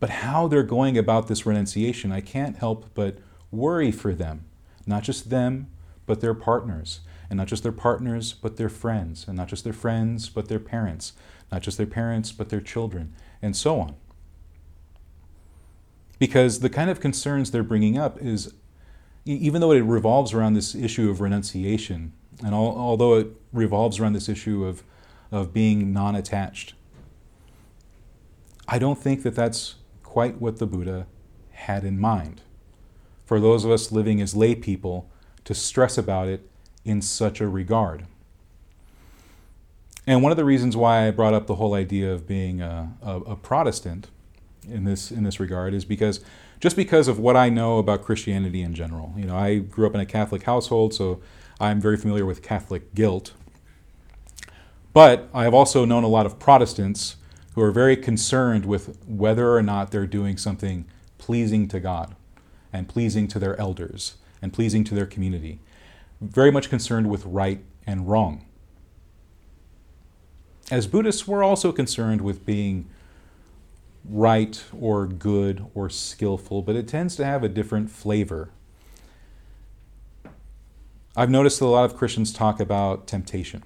But 0.00 0.10
how 0.10 0.46
they're 0.46 0.62
going 0.62 0.96
about 0.96 1.26
this 1.26 1.44
renunciation, 1.44 2.12
I 2.12 2.20
can't 2.20 2.56
help 2.56 2.94
but 2.94 3.18
worry 3.50 3.90
for 3.90 4.14
them. 4.14 4.44
Not 4.86 5.02
just 5.02 5.28
them, 5.28 5.66
but 6.06 6.20
their 6.20 6.34
partners 6.34 7.00
and 7.30 7.36
not 7.36 7.46
just 7.46 7.62
their 7.62 7.72
partners, 7.72 8.32
but 8.32 8.56
their 8.56 8.68
friends, 8.68 9.26
and 9.28 9.36
not 9.36 9.48
just 9.48 9.64
their 9.64 9.72
friends, 9.72 10.28
but 10.28 10.48
their 10.48 10.58
parents, 10.58 11.12
not 11.52 11.62
just 11.62 11.76
their 11.76 11.86
parents, 11.86 12.32
but 12.32 12.48
their 12.48 12.60
children, 12.60 13.14
and 13.42 13.56
so 13.56 13.80
on. 13.80 13.94
Because 16.18 16.60
the 16.60 16.70
kind 16.70 16.90
of 16.90 17.00
concerns 17.00 17.50
they're 17.50 17.62
bringing 17.62 17.98
up 17.98 18.20
is, 18.20 18.54
even 19.24 19.60
though 19.60 19.72
it 19.72 19.80
revolves 19.80 20.32
around 20.32 20.54
this 20.54 20.74
issue 20.74 21.10
of 21.10 21.20
renunciation, 21.20 22.12
and 22.44 22.54
although 22.54 23.14
it 23.14 23.28
revolves 23.52 23.98
around 23.98 24.12
this 24.12 24.28
issue 24.28 24.64
of, 24.64 24.82
of 25.30 25.52
being 25.52 25.92
non 25.92 26.16
attached, 26.16 26.74
I 28.66 28.78
don't 28.78 28.98
think 28.98 29.22
that 29.22 29.34
that's 29.34 29.76
quite 30.02 30.40
what 30.40 30.58
the 30.58 30.66
Buddha 30.66 31.06
had 31.50 31.84
in 31.84 31.98
mind. 31.98 32.42
For 33.24 33.40
those 33.40 33.64
of 33.64 33.70
us 33.70 33.92
living 33.92 34.20
as 34.20 34.34
lay 34.34 34.54
people, 34.54 35.10
to 35.44 35.54
stress 35.54 35.96
about 35.96 36.28
it 36.28 36.48
in 36.88 37.02
such 37.02 37.40
a 37.40 37.48
regard. 37.48 38.06
And 40.06 40.22
one 40.22 40.32
of 40.32 40.38
the 40.38 40.44
reasons 40.44 40.76
why 40.76 41.06
I 41.06 41.10
brought 41.10 41.34
up 41.34 41.46
the 41.46 41.56
whole 41.56 41.74
idea 41.74 42.12
of 42.12 42.26
being 42.26 42.62
a, 42.62 42.94
a, 43.02 43.16
a, 43.20 43.36
Protestant 43.36 44.08
in 44.66 44.84
this 44.84 45.10
in 45.10 45.22
this 45.22 45.38
regard 45.38 45.74
is 45.74 45.84
because 45.84 46.20
just 46.60 46.76
because 46.76 47.08
of 47.08 47.18
what 47.18 47.36
I 47.36 47.50
know 47.50 47.78
about 47.78 48.02
Christianity 48.02 48.62
in 48.62 48.74
general. 48.74 49.12
You 49.16 49.26
know, 49.26 49.36
I 49.36 49.58
grew 49.58 49.86
up 49.86 49.94
in 49.94 50.00
a 50.00 50.06
Catholic 50.06 50.44
household, 50.44 50.94
so 50.94 51.20
I'm 51.60 51.80
very 51.80 51.96
familiar 51.96 52.24
with 52.24 52.42
Catholic 52.42 52.94
guilt. 52.94 53.32
But 54.94 55.28
I 55.34 55.44
have 55.44 55.54
also 55.54 55.84
known 55.84 56.04
a 56.04 56.08
lot 56.08 56.26
of 56.26 56.38
Protestants 56.38 57.16
who 57.54 57.60
are 57.60 57.70
very 57.70 57.96
concerned 57.96 58.64
with 58.64 58.98
whether 59.06 59.54
or 59.54 59.62
not 59.62 59.90
they're 59.90 60.06
doing 60.06 60.36
something 60.36 60.86
pleasing 61.18 61.68
to 61.68 61.80
God 61.80 62.16
and 62.72 62.88
pleasing 62.88 63.28
to 63.28 63.38
their 63.38 63.60
elders 63.60 64.14
and 64.40 64.52
pleasing 64.52 64.84
to 64.84 64.94
their 64.94 65.06
community. 65.06 65.60
Very 66.20 66.50
much 66.50 66.68
concerned 66.68 67.08
with 67.08 67.24
right 67.24 67.62
and 67.86 68.08
wrong. 68.08 68.44
As 70.70 70.86
Buddhists, 70.86 71.26
we're 71.26 71.44
also 71.44 71.72
concerned 71.72 72.20
with 72.20 72.44
being 72.44 72.88
right 74.08 74.62
or 74.78 75.06
good 75.06 75.66
or 75.74 75.88
skillful, 75.88 76.62
but 76.62 76.76
it 76.76 76.88
tends 76.88 77.16
to 77.16 77.24
have 77.24 77.42
a 77.42 77.48
different 77.48 77.90
flavor. 77.90 78.50
I've 81.16 81.30
noticed 81.30 81.58
that 81.58 81.64
a 81.64 81.68
lot 81.68 81.84
of 81.84 81.96
Christians 81.96 82.32
talk 82.32 82.60
about 82.60 83.06
temptation. 83.06 83.62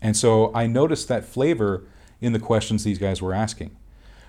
And 0.00 0.16
so 0.16 0.52
I 0.54 0.66
noticed 0.66 1.08
that 1.08 1.24
flavor 1.24 1.84
in 2.20 2.32
the 2.32 2.38
questions 2.38 2.84
these 2.84 2.98
guys 2.98 3.22
were 3.22 3.34
asking. 3.34 3.76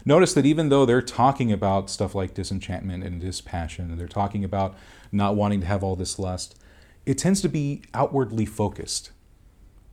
Notice 0.05 0.33
that 0.33 0.45
even 0.45 0.69
though 0.69 0.85
they're 0.85 1.01
talking 1.01 1.51
about 1.51 1.89
stuff 1.89 2.13
like 2.13 2.33
disenchantment 2.33 3.03
and 3.03 3.21
dispassion, 3.21 3.89
and 3.89 3.99
they're 3.99 4.07
talking 4.07 4.43
about 4.43 4.75
not 5.11 5.35
wanting 5.35 5.61
to 5.61 5.67
have 5.67 5.83
all 5.83 5.95
this 5.95 6.19
lust, 6.19 6.59
it 7.05 7.17
tends 7.17 7.41
to 7.41 7.49
be 7.49 7.81
outwardly 7.93 8.45
focused. 8.45 9.11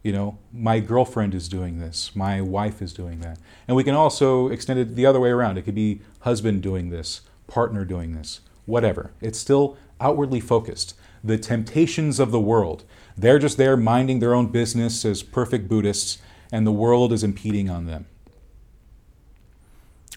You 0.03 0.13
know, 0.13 0.39
my 0.53 0.81
girlfriend 0.81 1.35
is 1.35 1.49
doing 1.49 1.79
this, 1.79 2.17
my 2.17 2.41
wife 2.41 2.81
is 2.81 2.93
doing 2.93 3.21
that. 3.21 3.39
And 3.69 3.77
we 3.77 3.85
can 3.85 3.95
also 3.95 4.49
extend 4.49 4.79
it 4.79 4.97
the 4.97 5.07
other 5.07 5.21
way 5.21 5.31
around. 5.31 5.59
It 5.59 5.63
could 5.63 5.75
be 5.75 6.01
husband 6.21 6.63
doing 6.63 6.91
this, 6.91 7.21
partner 7.47 7.85
doing 7.85 8.15
this, 8.15 8.41
whatever. 8.65 9.11
It's 9.21 9.39
still 9.39 9.77
outwardly 10.01 10.41
focused. 10.41 10.95
The 11.23 11.37
temptations 11.37 12.19
of 12.19 12.31
the 12.31 12.41
world, 12.41 12.85
they're 13.17 13.39
just 13.39 13.59
there 13.59 13.77
minding 13.77 14.21
their 14.21 14.35
own 14.35 14.47
business 14.47 15.05
as 15.05 15.23
perfect 15.23 15.69
Buddhists, 15.69 16.19
and 16.51 16.67
the 16.67 16.73
world 16.73 17.13
is 17.13 17.23
impeding 17.23 17.69
on 17.69 17.85
them. 17.85 18.07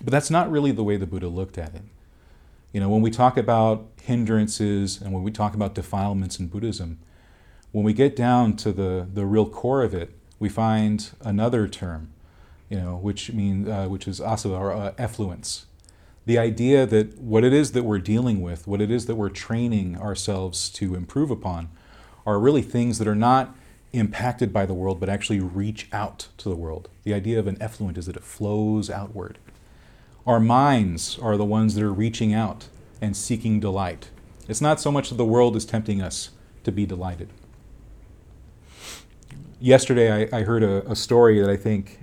But 0.02 0.12
that's 0.12 0.30
not 0.30 0.50
really 0.50 0.72
the 0.72 0.84
way 0.84 0.96
the 0.96 1.06
Buddha 1.06 1.28
looked 1.28 1.58
at 1.58 1.76
it. 1.76 1.84
You 2.74 2.80
know, 2.80 2.90
when 2.90 3.04
we 3.04 3.12
talk 3.12 3.38
about 3.38 3.86
hindrances 4.02 5.00
and 5.00 5.14
when 5.14 5.22
we 5.22 5.30
talk 5.30 5.54
about 5.54 5.76
defilements 5.76 6.40
in 6.40 6.48
Buddhism, 6.48 6.98
when 7.72 7.84
we 7.84 7.94
get 7.94 8.16
down 8.16 8.56
to 8.58 8.72
the, 8.72 9.08
the 9.14 9.28
real 9.28 9.48
core 9.48 9.84
of 9.84 9.94
it, 9.94 10.10
we 10.40 10.50
find 10.50 11.12
another 11.22 11.68
term, 11.68 12.12
you 12.70 12.78
know, 12.80 12.96
which 12.96 13.32
means 13.32 13.68
uh, 13.70 13.86
which 13.86 14.08
is 14.08 14.20
asava 14.20 14.60
or 14.60 14.74
uh, 14.74 14.94
effluence. 14.98 15.68
The 16.26 16.40
idea 16.40 16.88
that 16.88 17.20
what 17.20 17.44
it 17.44 17.54
is 17.54 17.74
that 17.74 17.84
we're 17.84 18.00
dealing 18.00 18.42
with, 18.42 18.66
what 18.66 18.82
it 18.82 18.90
is 18.90 19.06
that 19.06 19.16
we're 19.16 19.30
training 19.30 19.96
ourselves 19.96 20.70
to 20.72 20.96
improve 20.96 21.30
upon, 21.30 21.70
are 22.26 22.40
really 22.40 22.64
things 22.64 22.98
that 22.98 23.08
are 23.08 23.14
not 23.14 23.56
impacted 23.92 24.52
by 24.52 24.66
the 24.66 24.74
world, 24.74 25.00
but 25.00 25.10
actually 25.10 25.40
reach 25.40 25.88
out 25.92 26.30
to 26.40 26.50
the 26.50 26.56
world. 26.56 26.90
The 27.04 27.14
idea 27.14 27.38
of 27.38 27.46
an 27.46 27.62
effluent 27.62 28.00
is 28.00 28.08
that 28.08 28.16
it 28.16 28.24
flows 28.24 28.90
outward. 28.90 29.38
Our 30.26 30.40
minds 30.40 31.20
are 31.20 31.38
the 31.38 31.46
ones 31.46 31.76
that 31.76 31.84
are 31.84 31.94
reaching 31.94 32.34
out 32.34 32.68
and 33.02 33.16
seeking 33.16 33.60
delight. 33.60 34.10
It's 34.48 34.62
not 34.62 34.80
so 34.80 34.92
much 34.92 35.10
that 35.10 35.16
the 35.16 35.26
world 35.26 35.56
is 35.56 35.66
tempting 35.66 36.02
us 36.02 36.30
to 36.64 36.72
be 36.72 36.86
delighted 36.86 37.30
yesterday 39.64 40.28
I, 40.30 40.40
I 40.40 40.44
heard 40.44 40.62
a, 40.62 40.86
a, 40.92 40.96
story 40.96 41.40
that 41.40 41.50
I 41.50 41.56
think 41.56 42.00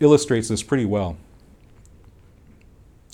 illustrates 0.00 0.48
this 0.48 0.62
pretty 0.62 0.84
well. 0.84 1.16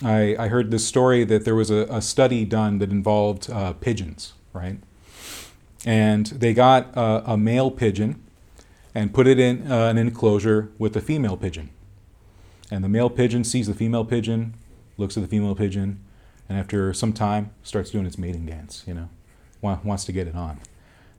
I, 0.03 0.35
I 0.39 0.49
heard 0.49 0.71
this 0.71 0.87
story 0.87 1.23
that 1.25 1.45
there 1.45 1.55
was 1.55 1.71
a, 1.71 1.87
a 1.91 2.01
study 2.01 2.45
done 2.45 2.79
that 2.79 2.91
involved 2.91 3.51
uh, 3.51 3.75
pigeons, 3.75 4.33
right? 4.55 4.79
And 5.85 6.27
they 6.27 6.55
got 6.55 6.97
a, 6.97 7.33
a 7.33 7.37
male 7.37 7.71
pigeon 7.71 8.21
and 8.95 9.13
put 9.13 9.27
it 9.27 9.39
in 9.39 9.71
uh, 9.71 9.89
an 9.89 9.99
enclosure 9.99 10.71
with 10.79 10.97
a 10.97 11.01
female 11.01 11.37
pigeon. 11.37 11.69
And 12.73 12.83
the 12.83 12.89
male 12.89 13.11
pigeon 13.11 13.45
sees 13.45 13.67
the 13.67 13.75
female 13.75 14.03
pigeon, 14.03 14.55
looks 14.97 15.15
at 15.19 15.23
the 15.23 15.29
female 15.29 15.55
pigeon, 15.55 16.03
and 16.49 16.59
after 16.59 16.95
some 16.95 17.13
time 17.13 17.51
starts 17.63 17.91
doing 17.91 18.07
its 18.07 18.17
mating 18.17 18.47
dance, 18.47 18.83
you 18.87 18.95
know, 18.95 19.11
wants 19.61 20.07
to 20.07 20.13
get 20.13 20.27
it 20.27 20.35
on. 20.35 20.59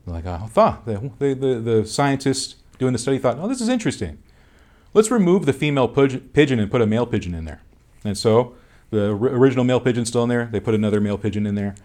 They're 0.04 0.14
like, 0.16 0.26
oh, 0.26 0.48
thought 0.48 0.84
the, 0.84 1.12
the, 1.20 1.32
the, 1.32 1.60
the 1.60 1.86
scientists 1.86 2.56
doing 2.80 2.92
the 2.92 2.98
study 2.98 3.18
thought, 3.18 3.38
oh, 3.38 3.46
this 3.46 3.60
is 3.60 3.68
interesting. 3.68 4.20
Let's 4.94 5.12
remove 5.12 5.46
the 5.46 5.52
female 5.52 5.86
pigeon 5.86 6.58
and 6.58 6.72
put 6.72 6.82
a 6.82 6.86
male 6.88 7.06
pigeon 7.06 7.36
in 7.36 7.44
there. 7.44 7.62
And 8.04 8.18
so 8.18 8.56
the 8.90 9.10
original 9.12 9.62
male 9.62 9.78
pigeon's 9.78 10.08
still 10.08 10.24
in 10.24 10.28
there. 10.30 10.48
They 10.50 10.58
put 10.58 10.74
another 10.74 11.00
male 11.00 11.18
pigeon 11.18 11.46
in 11.46 11.54
there. 11.54 11.76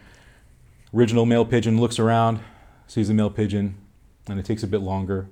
Original 0.95 1.27
male 1.27 1.45
pigeon 1.45 1.79
looks 1.79 1.99
around, 1.99 2.39
sees 2.87 3.07
the 3.07 3.13
male 3.13 3.29
pigeon, 3.29 3.75
and 4.27 4.39
it 4.39 4.47
takes 4.47 4.63
a 4.63 4.67
bit 4.67 4.81
longer. 4.81 5.29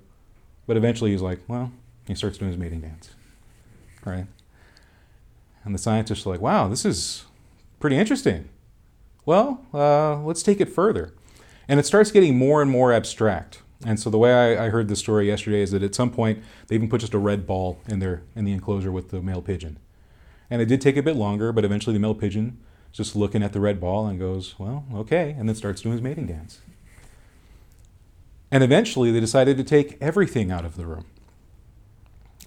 But 0.68 0.78
eventually 0.78 1.10
he's 1.10 1.24
like, 1.24 1.40
well, 1.48 1.72
he 2.06 2.14
starts 2.14 2.38
doing 2.38 2.52
his 2.52 2.60
mating 2.60 2.82
dance. 2.82 3.16
Right? 4.08 4.28
And 5.64 5.76
the 5.76 5.80
scientists 5.80 6.26
are 6.26 6.30
like, 6.30 6.42
wow, 6.42 6.68
this 6.68 6.86
is 6.86 7.26
pretty 7.80 7.98
interesting. 7.98 8.50
Well, 9.26 9.66
uh, 9.74 10.18
let's 10.24 10.42
take 10.42 10.62
it 10.62 10.70
further. 10.70 11.14
And 11.68 11.80
it 11.80 11.86
starts 11.86 12.12
getting 12.12 12.38
more 12.38 12.62
and 12.62 12.72
more 12.72 12.94
abstract. 12.94 13.62
And 13.86 14.00
so 14.00 14.10
the 14.10 14.18
way 14.18 14.34
I, 14.34 14.66
I, 14.66 14.70
heard 14.70 14.88
the 14.88 14.96
story 14.96 15.28
yesterday 15.28 15.62
is 15.62 15.72
that 15.72 15.84
at 15.84 15.94
some 15.94 16.10
point 16.10 16.42
they 16.68 16.76
even 16.76 16.90
put 16.90 17.02
just 17.02 17.14
a 17.14 17.20
red 17.20 17.46
ball 17.46 17.80
in 17.88 18.00
there 18.00 18.24
in 18.36 18.46
the 18.46 18.54
enclosure 18.54 18.92
with 18.92 19.10
the 19.10 19.22
male 19.22 19.42
pigeon. 19.42 19.78
And 20.50 20.62
it 20.62 20.66
did 20.66 20.82
take 20.82 20.98
a 20.98 21.04
bit 21.04 21.16
longer, 21.16 21.52
but 21.52 21.66
eventually 21.66 21.94
the 21.94 22.00
male 22.00 22.16
pigeon 22.16 22.58
is 22.92 22.98
just 22.98 23.16
looking 23.16 23.44
at 23.44 23.54
the 23.54 23.60
red 23.60 23.80
ball 23.80 24.08
and 24.08 24.18
goes, 24.18 24.58
well, 24.58 24.86
okay, 24.96 25.36
and 25.38 25.48
then 25.48 25.56
starts 25.56 25.82
doing 25.82 25.94
his 25.94 26.02
mating 26.02 26.28
dance. 26.28 26.62
And 28.50 28.64
eventually 28.64 29.12
they 29.12 29.20
decided 29.20 29.58
to 29.58 29.64
take 29.64 29.98
everything 30.02 30.52
out 30.52 30.66
of 30.66 30.78
the 30.78 30.86
room. 30.86 31.06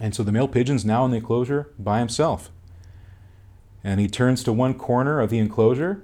And 0.00 0.14
so 0.14 0.22
the 0.22 0.32
male 0.32 0.48
pigeon's 0.48 0.84
now 0.84 1.04
in 1.04 1.10
the 1.10 1.18
enclosure 1.18 1.68
by 1.78 1.98
himself. 1.98 2.50
And 3.84 4.00
he 4.00 4.08
turns 4.08 4.42
to 4.44 4.52
one 4.52 4.74
corner 4.74 5.20
of 5.20 5.30
the 5.30 5.38
enclosure, 5.38 6.02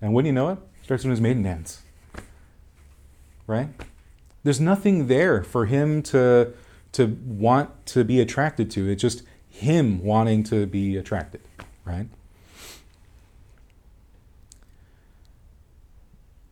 and 0.00 0.12
wouldn't 0.12 0.26
you 0.26 0.32
know 0.32 0.50
it, 0.50 0.58
starts 0.82 1.02
doing 1.02 1.10
his 1.10 1.20
mating 1.20 1.42
dance 1.42 1.82
right? 3.46 3.68
There's 4.42 4.60
nothing 4.60 5.06
there 5.06 5.42
for 5.42 5.66
him 5.66 6.02
to 6.04 6.52
to 6.92 7.06
want 7.24 7.86
to 7.86 8.04
be 8.04 8.20
attracted 8.20 8.70
to. 8.72 8.88
It's 8.90 9.00
just 9.00 9.22
him 9.48 10.02
wanting 10.02 10.42
to 10.44 10.66
be 10.66 10.96
attracted, 10.96 11.40
right? 11.84 12.06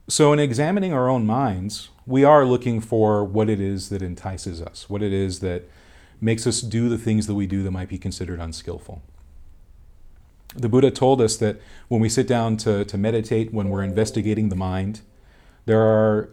So, 0.08 0.32
in 0.32 0.38
examining 0.38 0.92
our 0.92 1.08
own 1.08 1.26
minds, 1.26 1.90
we 2.06 2.24
are 2.24 2.44
looking 2.44 2.80
for 2.80 3.24
what 3.24 3.50
it 3.50 3.60
is 3.60 3.90
that 3.90 4.02
entices 4.02 4.62
us, 4.62 4.88
what 4.88 5.02
it 5.02 5.12
is 5.12 5.40
that 5.40 5.68
makes 6.20 6.46
us 6.46 6.60
do 6.60 6.88
the 6.88 6.98
things 6.98 7.26
that 7.26 7.34
we 7.34 7.46
do 7.46 7.62
that 7.62 7.70
might 7.70 7.88
be 7.88 7.98
considered 7.98 8.38
unskillful. 8.40 9.02
The 10.54 10.68
Buddha 10.68 10.90
told 10.90 11.20
us 11.20 11.36
that 11.36 11.60
when 11.88 12.00
we 12.00 12.08
sit 12.08 12.26
down 12.26 12.56
to, 12.58 12.84
to 12.84 12.98
meditate, 12.98 13.52
when 13.52 13.68
we're 13.68 13.82
investigating 13.82 14.48
the 14.48 14.56
mind, 14.56 15.00
there 15.64 15.80
are 15.80 16.30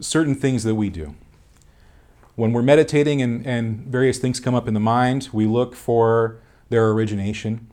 certain 0.00 0.34
things 0.34 0.64
that 0.64 0.74
we 0.74 0.88
do. 0.88 1.14
When 2.34 2.52
we're 2.52 2.62
meditating 2.62 3.20
and, 3.20 3.46
and 3.46 3.80
various 3.86 4.18
things 4.18 4.40
come 4.40 4.54
up 4.54 4.66
in 4.66 4.74
the 4.74 4.80
mind, 4.80 5.28
we 5.32 5.46
look 5.46 5.74
for 5.74 6.38
their 6.70 6.90
origination 6.90 7.68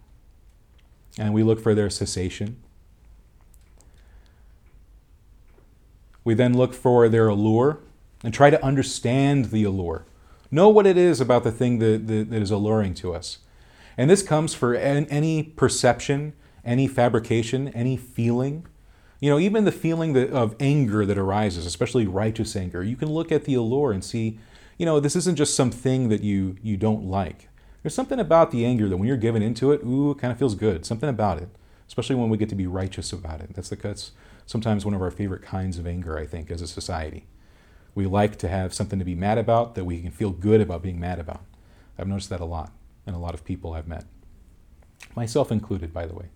and 1.18 1.34
we 1.34 1.44
look 1.44 1.62
for 1.62 1.74
their 1.74 1.90
cessation. 1.90 2.58
We 6.26 6.34
then 6.34 6.56
look 6.56 6.74
for 6.74 7.08
their 7.08 7.30
allure 7.30 7.80
and 8.24 8.34
try 8.34 8.50
to 8.50 8.64
understand 8.64 9.46
the 9.46 9.64
allure. 9.64 10.06
Know 10.52 10.70
what 10.70 10.88
it 10.88 10.98
is 10.98 11.22
about 11.22 11.44
the 11.44 11.52
thing 11.52 11.80
that, 11.80 12.08
that, 12.08 12.30
that 12.30 12.42
is 12.42 12.52
alluring 12.52 12.96
to 12.96 13.14
us. 13.14 13.40
And 13.98 14.10
this 14.10 14.24
comes 14.24 14.54
for 14.54 14.76
any 14.76 15.44
perception, 15.44 16.34
any 16.64 16.88
fabrication, 16.88 17.68
any 17.70 17.98
feeling 17.98 18.66
you 19.20 19.30
know, 19.30 19.40
even 19.40 19.66
the 19.66 19.72
feeling 19.72 20.14
that, 20.14 20.32
of 20.32 20.56
anger 20.60 21.06
that 21.06 21.18
arises, 21.18 21.66
especially 21.66 22.08
righteous 22.08 22.56
anger, 22.56 22.84
you 22.84 22.96
can 22.96 23.10
look 23.10 23.32
at 23.32 23.44
the 23.44 23.54
allure 23.54 23.92
and 23.92 24.04
see, 24.04 24.40
you 24.78 24.86
know, 24.86 25.00
this 25.00 25.16
isn't 25.16 25.36
just 25.36 25.56
something 25.56 26.10
that 26.10 26.22
you 26.24 26.56
you 26.64 26.78
don't 26.78 27.06
like. 27.06 27.50
There's 27.84 27.94
something 27.94 28.20
about 28.20 28.52
the 28.52 28.66
anger 28.66 28.88
that 28.88 28.98
when 28.98 29.08
you're 29.08 29.18
given 29.18 29.42
into 29.42 29.72
it, 29.72 29.82
ooh, 29.84 30.12
it 30.12 30.20
kind 30.20 30.32
of 30.32 30.40
feels 30.40 30.56
good. 30.56 30.86
Something 30.86 31.10
about 31.10 31.42
it, 31.42 31.50
especially 31.88 32.16
when 32.16 32.30
we 32.30 32.38
get 32.38 32.50
to 32.50 32.56
be 32.56 32.68
righteous 32.68 33.12
about 33.12 33.42
it. 33.42 33.54
That's 33.54 33.70
the 33.70 33.76
that's 33.76 34.14
sometimes 34.46 34.86
one 34.86 34.94
of 34.94 35.02
our 35.02 35.12
favorite 35.12 35.42
kinds 35.42 35.78
of 35.78 35.86
anger, 35.86 36.18
I 36.18 36.26
think, 36.26 36.50
as 36.50 36.62
a 36.62 36.68
society. 36.68 37.26
We 38.00 38.06
like 38.06 38.38
to 38.38 38.48
have 38.48 38.74
something 38.74 38.98
to 39.00 39.04
be 39.04 39.14
mad 39.14 39.38
about 39.38 39.76
that 39.76 39.84
we 39.84 40.02
can 40.02 40.12
feel 40.12 40.30
good 40.30 40.62
about 40.62 40.82
being 40.82 41.02
mad 41.02 41.20
about. 41.20 41.42
I've 41.98 42.08
noticed 42.08 42.30
that 42.30 42.40
a 42.40 42.46
lot 42.46 42.72
in 43.06 43.14
a 43.14 43.20
lot 43.20 43.34
of 43.34 43.44
people 43.44 43.74
I've 43.74 43.90
met, 43.90 44.06
myself 45.18 45.52
included, 45.52 45.94
by 45.94 46.06
the 46.06 46.16
way, 46.16 46.28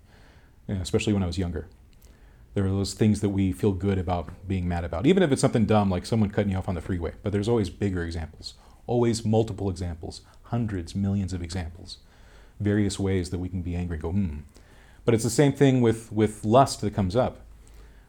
you 0.67 0.75
know, 0.75 0.81
especially 0.81 1.13
when 1.13 1.23
I 1.23 1.25
was 1.25 1.37
younger. 1.37 1.69
There 2.53 2.65
are 2.65 2.69
those 2.69 2.93
things 2.93 3.21
that 3.21 3.29
we 3.29 3.53
feel 3.53 3.71
good 3.71 3.97
about 3.97 4.45
being 4.45 4.67
mad 4.67 4.83
about, 4.83 5.05
even 5.05 5.23
if 5.23 5.31
it's 5.31 5.39
something 5.39 5.65
dumb 5.65 5.89
like 5.89 6.05
someone 6.05 6.31
cutting 6.31 6.51
you 6.51 6.57
off 6.57 6.67
on 6.67 6.75
the 6.75 6.81
freeway. 6.81 7.13
But 7.23 7.31
there's 7.31 7.47
always 7.47 7.69
bigger 7.69 8.03
examples, 8.03 8.55
always 8.85 9.23
multiple 9.23 9.69
examples, 9.69 10.19
hundreds, 10.41 10.93
millions 10.93 11.31
of 11.31 11.41
examples, 11.41 11.99
various 12.59 12.99
ways 12.99 13.29
that 13.29 13.39
we 13.39 13.47
can 13.47 13.61
be 13.61 13.73
angry. 13.73 13.95
and 13.95 14.03
go, 14.03 14.11
hmm. 14.11 14.39
But 15.05 15.13
it's 15.13 15.23
the 15.23 15.29
same 15.29 15.53
thing 15.53 15.79
with 15.79 16.11
with 16.11 16.43
lust 16.43 16.81
that 16.81 16.93
comes 16.93 17.15
up. 17.15 17.42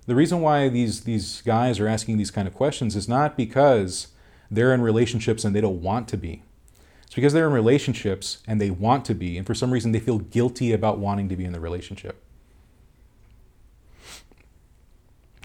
The 0.06 0.14
reason 0.14 0.40
why 0.40 0.68
these 0.68 1.02
these 1.02 1.42
guys 1.42 1.80
are 1.80 1.88
asking 1.88 2.18
these 2.18 2.30
kind 2.30 2.46
of 2.46 2.54
questions 2.54 2.94
is 2.94 3.08
not 3.08 3.37
because 3.37 4.08
they're 4.50 4.75
in 4.75 4.82
relationships 4.82 5.44
and 5.44 5.54
they 5.54 5.61
don't 5.61 5.82
want 5.82 6.08
to 6.08 6.16
be. 6.16 6.42
It's 7.04 7.14
because 7.14 7.32
they're 7.32 7.46
in 7.46 7.52
relationships 7.52 8.38
and 8.46 8.61
they 8.61 8.70
want 8.70 9.04
to 9.06 9.14
be, 9.14 9.38
and 9.38 9.46
for 9.46 9.54
some 9.54 9.70
reason 9.70 9.92
they 9.92 10.00
feel 10.00 10.18
guilty 10.18 10.73
about 10.73 10.99
wanting 10.99 11.28
to 11.28 11.37
be 11.37 11.44
in 11.44 11.52
the 11.52 11.61
relationship. 11.61 12.23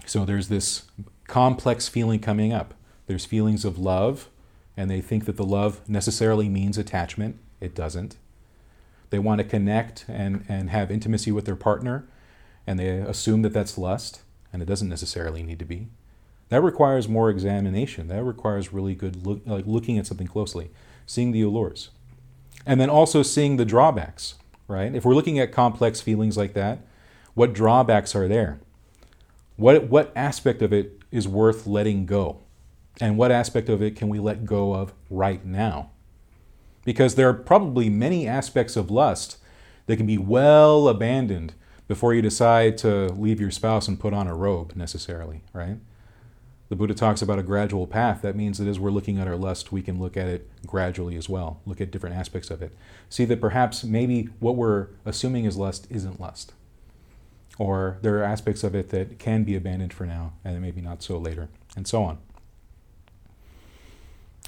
So 0.04 0.24
there's 0.24 0.48
this 0.48 0.86
complex 1.28 1.88
feeling 1.88 2.18
coming 2.18 2.52
up. 2.52 2.74
There's 3.06 3.24
feelings 3.24 3.64
of 3.64 3.78
love, 3.78 4.28
and 4.76 4.90
they 4.90 5.00
think 5.00 5.24
that 5.26 5.36
the 5.36 5.44
love 5.44 5.88
necessarily 5.88 6.48
means 6.48 6.76
attachment. 6.76 7.38
It 7.60 7.74
doesn't. 7.74 8.16
They 9.10 9.20
want 9.20 9.38
to 9.38 9.44
connect 9.44 10.04
and, 10.08 10.44
and 10.48 10.70
have 10.70 10.90
intimacy 10.90 11.30
with 11.30 11.44
their 11.44 11.56
partner, 11.56 12.08
and 12.66 12.78
they 12.78 12.88
assume 12.88 13.42
that 13.42 13.52
that's 13.52 13.78
lust 13.78 14.22
and 14.52 14.62
it 14.62 14.66
doesn't 14.66 14.88
necessarily 14.88 15.42
need 15.42 15.58
to 15.58 15.64
be. 15.64 15.88
That 16.48 16.62
requires 16.62 17.08
more 17.08 17.30
examination. 17.30 18.08
That 18.08 18.24
requires 18.24 18.72
really 18.72 18.94
good 18.94 19.24
look, 19.24 19.40
like 19.46 19.66
looking 19.66 19.98
at 19.98 20.06
something 20.06 20.26
closely, 20.26 20.70
seeing 21.06 21.30
the 21.30 21.42
allures, 21.42 21.90
and 22.66 22.80
then 22.80 22.90
also 22.90 23.22
seeing 23.22 23.56
the 23.56 23.64
drawbacks. 23.64 24.34
Right? 24.66 24.94
If 24.94 25.04
we're 25.04 25.14
looking 25.14 25.38
at 25.38 25.52
complex 25.52 26.00
feelings 26.00 26.36
like 26.36 26.54
that, 26.54 26.80
what 27.34 27.52
drawbacks 27.52 28.14
are 28.14 28.28
there? 28.28 28.60
What 29.56 29.88
what 29.88 30.12
aspect 30.16 30.62
of 30.62 30.72
it 30.72 31.00
is 31.10 31.28
worth 31.28 31.66
letting 31.66 32.06
go, 32.06 32.40
and 33.00 33.16
what 33.16 33.30
aspect 33.30 33.68
of 33.68 33.82
it 33.82 33.94
can 33.94 34.08
we 34.08 34.18
let 34.18 34.44
go 34.44 34.74
of 34.74 34.92
right 35.08 35.44
now? 35.44 35.90
Because 36.84 37.14
there 37.14 37.28
are 37.28 37.34
probably 37.34 37.88
many 37.88 38.26
aspects 38.26 38.74
of 38.74 38.90
lust 38.90 39.38
that 39.86 39.96
can 39.96 40.06
be 40.06 40.18
well 40.18 40.88
abandoned 40.88 41.54
before 41.90 42.14
you 42.14 42.22
decide 42.22 42.78
to 42.78 43.08
leave 43.14 43.40
your 43.40 43.50
spouse 43.50 43.88
and 43.88 43.98
put 43.98 44.14
on 44.14 44.28
a 44.28 44.32
robe 44.32 44.76
necessarily, 44.76 45.42
right? 45.52 45.76
The 46.68 46.76
Buddha 46.76 46.94
talks 46.94 47.20
about 47.20 47.40
a 47.40 47.42
gradual 47.42 47.84
path. 47.88 48.22
That 48.22 48.36
means 48.36 48.58
that 48.58 48.68
as 48.68 48.78
we're 48.78 48.92
looking 48.92 49.18
at 49.18 49.26
our 49.26 49.34
lust, 49.34 49.72
we 49.72 49.82
can 49.82 49.98
look 49.98 50.16
at 50.16 50.28
it 50.28 50.48
gradually 50.64 51.16
as 51.16 51.28
well, 51.28 51.60
look 51.66 51.80
at 51.80 51.90
different 51.90 52.14
aspects 52.14 52.48
of 52.48 52.62
it. 52.62 52.72
See 53.08 53.24
that 53.24 53.40
perhaps 53.40 53.82
maybe 53.82 54.28
what 54.38 54.54
we're 54.54 54.86
assuming 55.04 55.46
is 55.46 55.56
lust 55.56 55.88
isn't 55.90 56.20
lust. 56.20 56.52
Or 57.58 57.98
there 58.02 58.20
are 58.20 58.22
aspects 58.22 58.62
of 58.62 58.76
it 58.76 58.90
that 58.90 59.18
can 59.18 59.42
be 59.42 59.56
abandoned 59.56 59.92
for 59.92 60.06
now 60.06 60.34
and 60.44 60.62
maybe 60.62 60.80
not 60.80 61.02
so 61.02 61.18
later, 61.18 61.48
and 61.74 61.88
so 61.88 62.04
on. 62.04 62.18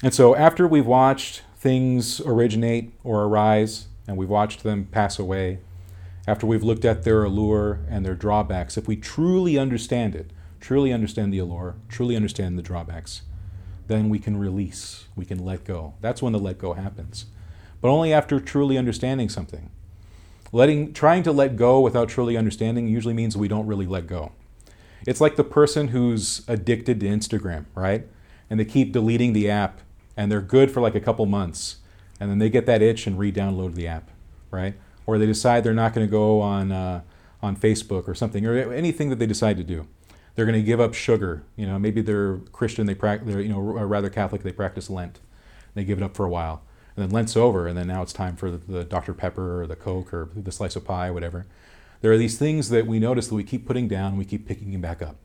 And 0.01 0.13
so 0.13 0.33
after 0.33 0.65
we've 0.65 0.85
watched 0.85 1.41
things 1.57 2.21
originate 2.21 2.93
or 3.03 3.25
arise, 3.25 3.87
and 4.07 4.15
we've 4.15 4.29
watched 4.29 4.63
them 4.63 4.85
pass 4.85 5.19
away, 5.19 5.59
after 6.25 6.47
we've 6.47 6.63
looked 6.63 6.85
at 6.85 7.03
their 7.03 7.23
allure 7.23 7.79
and 7.89 8.05
their 8.05 8.15
drawbacks, 8.15 8.77
if 8.77 8.87
we 8.87 8.95
truly 8.95 9.57
understand 9.57 10.15
it, 10.15 10.31
truly 10.59 10.93
understand 10.93 11.33
the 11.33 11.39
allure, 11.39 11.75
truly 11.89 12.15
understand 12.15 12.57
the 12.57 12.63
drawbacks, 12.63 13.23
then 13.87 14.09
we 14.09 14.19
can 14.19 14.37
release, 14.37 15.07
we 15.15 15.25
can 15.25 15.43
let 15.43 15.65
go. 15.65 15.95
That's 15.99 16.21
when 16.21 16.33
the 16.33 16.39
let 16.39 16.57
go 16.57 16.73
happens. 16.73 17.25
But 17.81 17.89
only 17.89 18.13
after 18.13 18.39
truly 18.39 18.77
understanding 18.77 19.27
something. 19.27 19.69
Letting, 20.53 20.93
trying 20.93 21.23
to 21.23 21.31
let 21.31 21.57
go 21.57 21.81
without 21.81 22.07
truly 22.07 22.37
understanding 22.37 22.87
usually 22.87 23.13
means 23.13 23.35
we 23.35 23.47
don't 23.47 23.67
really 23.67 23.87
let 23.87 24.07
go. 24.07 24.31
It's 25.05 25.19
like 25.19 25.35
the 25.35 25.43
person 25.43 25.89
who's 25.89 26.47
addicted 26.47 27.01
to 27.01 27.07
Instagram, 27.07 27.65
right? 27.75 28.07
And 28.49 28.59
they 28.59 28.65
keep 28.65 28.93
deleting 28.93 29.33
the 29.33 29.49
app 29.49 29.81
and 30.15 30.31
they're 30.31 30.41
good 30.41 30.71
for 30.71 30.79
like 30.79 30.95
a 30.95 31.01
couple 31.01 31.25
months 31.25 31.77
and 32.19 32.29
then 32.29 32.39
they 32.39 32.49
get 32.49 32.65
that 32.67 32.81
itch 32.81 33.05
and 33.05 33.19
re-download 33.19 33.73
the 33.73 33.87
app, 33.87 34.09
right? 34.49 34.75
Or 35.05 35.17
they 35.17 35.25
decide 35.25 35.63
they're 35.63 35.73
not 35.73 35.93
going 35.93 36.07
to 36.07 36.11
go 36.11 36.41
on 36.41 36.71
uh, 36.71 37.01
on 37.41 37.55
Facebook 37.57 38.07
or 38.07 38.15
something 38.15 38.45
or 38.45 38.71
anything 38.71 39.09
that 39.09 39.19
they 39.19 39.25
decide 39.25 39.57
to 39.57 39.63
do 39.63 39.87
they're 40.35 40.45
going 40.45 40.59
to 40.59 40.65
give 40.65 40.79
up 40.79 40.93
sugar. 40.93 41.43
You 41.55 41.67
know, 41.67 41.77
maybe 41.77 42.01
they're 42.01 42.37
Christian, 42.51 42.85
they 42.85 42.95
practice, 42.95 43.27
they're 43.27 43.41
you 43.41 43.49
know 43.49 43.59
rather 43.59 44.09
Catholic, 44.09 44.43
they 44.43 44.51
practice 44.51 44.89
Lent. 44.89 45.19
They 45.75 45.83
give 45.83 45.97
it 45.97 46.03
up 46.03 46.15
for 46.15 46.25
a 46.25 46.29
while, 46.29 46.61
and 46.95 47.03
then 47.03 47.11
Lent's 47.11 47.35
over, 47.35 47.67
and 47.67 47.77
then 47.77 47.87
now 47.87 48.03
it's 48.03 48.13
time 48.13 48.35
for 48.35 48.51
the, 48.51 48.57
the 48.57 48.83
Dr 48.83 49.13
Pepper 49.13 49.61
or 49.61 49.67
the 49.67 49.75
Coke 49.75 50.13
or 50.13 50.29
the 50.35 50.51
slice 50.51 50.75
of 50.75 50.85
pie, 50.85 51.09
whatever. 51.09 51.45
There 52.01 52.11
are 52.11 52.17
these 52.17 52.37
things 52.37 52.69
that 52.69 52.85
we 52.85 52.99
notice 52.99 53.27
that 53.27 53.35
we 53.35 53.43
keep 53.43 53.65
putting 53.65 53.87
down, 53.87 54.09
and 54.09 54.17
we 54.17 54.25
keep 54.25 54.47
picking 54.47 54.71
them 54.71 54.81
back 54.81 55.01
up, 55.01 55.15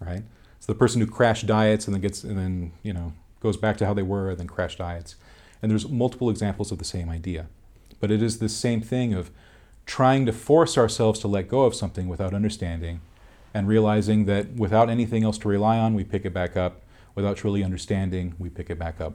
right? 0.00 0.24
So 0.60 0.72
the 0.72 0.78
person 0.78 1.00
who 1.00 1.06
crash 1.06 1.42
diets 1.42 1.86
and 1.86 1.94
then 1.94 2.02
gets 2.02 2.24
and 2.24 2.36
then 2.38 2.72
you 2.82 2.92
know 2.92 3.14
goes 3.40 3.56
back 3.56 3.76
to 3.78 3.86
how 3.86 3.94
they 3.94 4.02
were, 4.02 4.30
and 4.30 4.38
then 4.38 4.46
crash 4.46 4.76
diets, 4.76 5.16
and 5.62 5.70
there's 5.70 5.88
multiple 5.88 6.28
examples 6.30 6.72
of 6.72 6.78
the 6.78 6.84
same 6.84 7.08
idea, 7.08 7.46
but 8.00 8.10
it 8.10 8.22
is 8.22 8.38
the 8.38 8.48
same 8.48 8.80
thing 8.80 9.14
of 9.14 9.30
trying 9.86 10.26
to 10.26 10.32
force 10.32 10.76
ourselves 10.76 11.18
to 11.20 11.28
let 11.28 11.48
go 11.48 11.62
of 11.62 11.74
something 11.74 12.08
without 12.08 12.34
understanding 12.34 13.00
and 13.54 13.66
realizing 13.66 14.26
that 14.26 14.54
without 14.54 14.90
anything 14.90 15.24
else 15.24 15.38
to 15.38 15.48
rely 15.48 15.78
on, 15.78 15.94
we 15.94 16.04
pick 16.04 16.24
it 16.24 16.34
back 16.34 16.56
up. 16.56 16.82
Without 17.14 17.36
truly 17.36 17.64
understanding, 17.64 18.34
we 18.38 18.48
pick 18.48 18.70
it 18.70 18.78
back 18.78 19.00
up. 19.00 19.14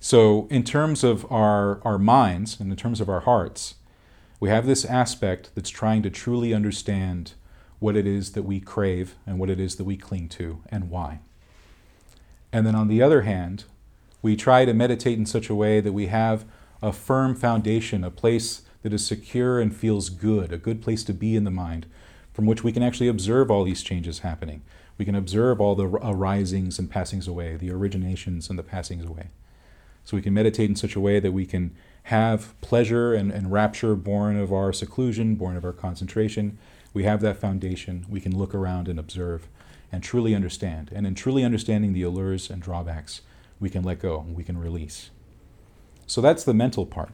So, 0.00 0.46
in 0.50 0.64
terms 0.64 1.02
of 1.02 1.30
our, 1.32 1.80
our 1.82 1.98
minds 1.98 2.60
and 2.60 2.70
in 2.70 2.76
terms 2.76 3.00
of 3.00 3.08
our 3.08 3.20
hearts, 3.20 3.76
we 4.38 4.50
have 4.50 4.66
this 4.66 4.84
aspect 4.84 5.50
that's 5.54 5.70
trying 5.70 6.02
to 6.02 6.10
truly 6.10 6.52
understand 6.52 7.32
what 7.78 7.96
it 7.96 8.06
is 8.06 8.32
that 8.32 8.42
we 8.42 8.60
crave 8.60 9.14
and 9.26 9.38
what 9.38 9.48
it 9.48 9.58
is 9.58 9.76
that 9.76 9.84
we 9.84 9.96
cling 9.96 10.28
to 10.28 10.62
and 10.68 10.90
why. 10.90 11.20
And 12.52 12.66
then 12.66 12.74
on 12.74 12.88
the 12.88 13.02
other 13.02 13.22
hand, 13.22 13.64
we 14.24 14.34
try 14.36 14.64
to 14.64 14.72
meditate 14.72 15.18
in 15.18 15.26
such 15.26 15.50
a 15.50 15.54
way 15.54 15.80
that 15.80 15.92
we 15.92 16.06
have 16.06 16.46
a 16.80 16.94
firm 16.94 17.34
foundation, 17.34 18.02
a 18.02 18.10
place 18.10 18.62
that 18.82 18.94
is 18.94 19.06
secure 19.06 19.60
and 19.60 19.76
feels 19.76 20.08
good, 20.08 20.50
a 20.50 20.56
good 20.56 20.80
place 20.80 21.04
to 21.04 21.12
be 21.12 21.36
in 21.36 21.44
the 21.44 21.50
mind, 21.50 21.84
from 22.32 22.46
which 22.46 22.64
we 22.64 22.72
can 22.72 22.82
actually 22.82 23.06
observe 23.06 23.50
all 23.50 23.64
these 23.64 23.82
changes 23.82 24.20
happening. 24.20 24.62
We 24.96 25.04
can 25.04 25.14
observe 25.14 25.60
all 25.60 25.74
the 25.74 25.88
arisings 26.02 26.78
and 26.78 26.90
passings 26.90 27.28
away, 27.28 27.56
the 27.56 27.68
originations 27.68 28.48
and 28.48 28.58
the 28.58 28.62
passings 28.62 29.04
away. 29.04 29.28
So 30.04 30.16
we 30.16 30.22
can 30.22 30.32
meditate 30.32 30.70
in 30.70 30.76
such 30.76 30.96
a 30.96 31.00
way 31.00 31.20
that 31.20 31.32
we 31.32 31.44
can 31.44 31.76
have 32.04 32.58
pleasure 32.62 33.12
and, 33.12 33.30
and 33.30 33.52
rapture 33.52 33.94
born 33.94 34.38
of 34.38 34.54
our 34.54 34.72
seclusion, 34.72 35.34
born 35.34 35.54
of 35.54 35.66
our 35.66 35.72
concentration. 35.74 36.56
We 36.94 37.04
have 37.04 37.20
that 37.20 37.36
foundation. 37.36 38.06
We 38.08 38.22
can 38.22 38.34
look 38.34 38.54
around 38.54 38.88
and 38.88 38.98
observe 38.98 39.48
and 39.92 40.02
truly 40.02 40.34
understand. 40.34 40.90
And 40.94 41.06
in 41.06 41.14
truly 41.14 41.44
understanding 41.44 41.92
the 41.92 42.02
allures 42.04 42.48
and 42.48 42.62
drawbacks, 42.62 43.20
we 43.60 43.70
can 43.70 43.82
let 43.82 44.00
go 44.00 44.24
we 44.28 44.44
can 44.44 44.58
release. 44.58 45.10
So 46.06 46.20
that's 46.20 46.44
the 46.44 46.54
mental 46.54 46.86
part. 46.86 47.10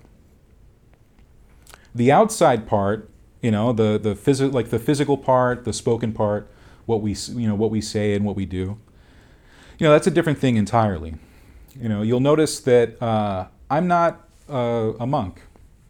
The 1.95 2.11
outside 2.11 2.67
part, 2.67 3.09
you 3.41 3.51
know, 3.51 3.73
the 3.73 3.99
the 3.99 4.15
phys- 4.15 4.53
like 4.53 4.71
the 4.71 4.79
physical 4.79 5.17
part, 5.17 5.65
the 5.65 5.73
spoken 5.73 6.13
part, 6.13 6.51
what 6.87 7.01
we 7.03 7.13
you 7.13 7.49
know 7.49 7.55
what 7.55 7.71
we 7.71 7.81
say 7.81 8.15
and 8.15 8.25
what 8.25 8.37
we 8.37 8.47
do, 8.47 8.79
you 9.79 9.87
know, 9.87 9.93
that's 9.93 10.07
a 10.07 10.11
different 10.11 10.39
thing 10.39 10.57
entirely. 10.57 11.15
You 11.75 11.89
know, 11.89 12.03
you'll 12.03 12.21
notice 12.21 12.61
that 12.61 13.01
uh, 13.03 13.47
I'm 13.71 13.89
not 13.89 14.29
uh, 14.49 14.93
a 15.01 15.07
monk. 15.07 15.41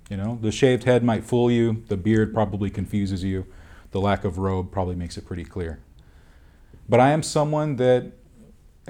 You 0.08 0.16
know, 0.16 0.38
the 0.40 0.52
shaved 0.52 0.84
head 0.84 1.02
might 1.02 1.24
fool 1.24 1.50
you. 1.50 1.84
The 1.88 1.96
beard 1.96 2.32
probably 2.34 2.70
confuses 2.70 3.24
you. 3.24 3.46
The 3.92 4.00
lack 4.00 4.24
of 4.24 4.38
robe 4.38 4.70
probably 4.70 4.94
makes 4.94 5.16
it 5.16 5.26
pretty 5.26 5.44
clear. 5.44 5.80
But 6.88 7.00
I 7.00 7.10
am 7.10 7.22
someone 7.22 7.76
that, 7.76 8.12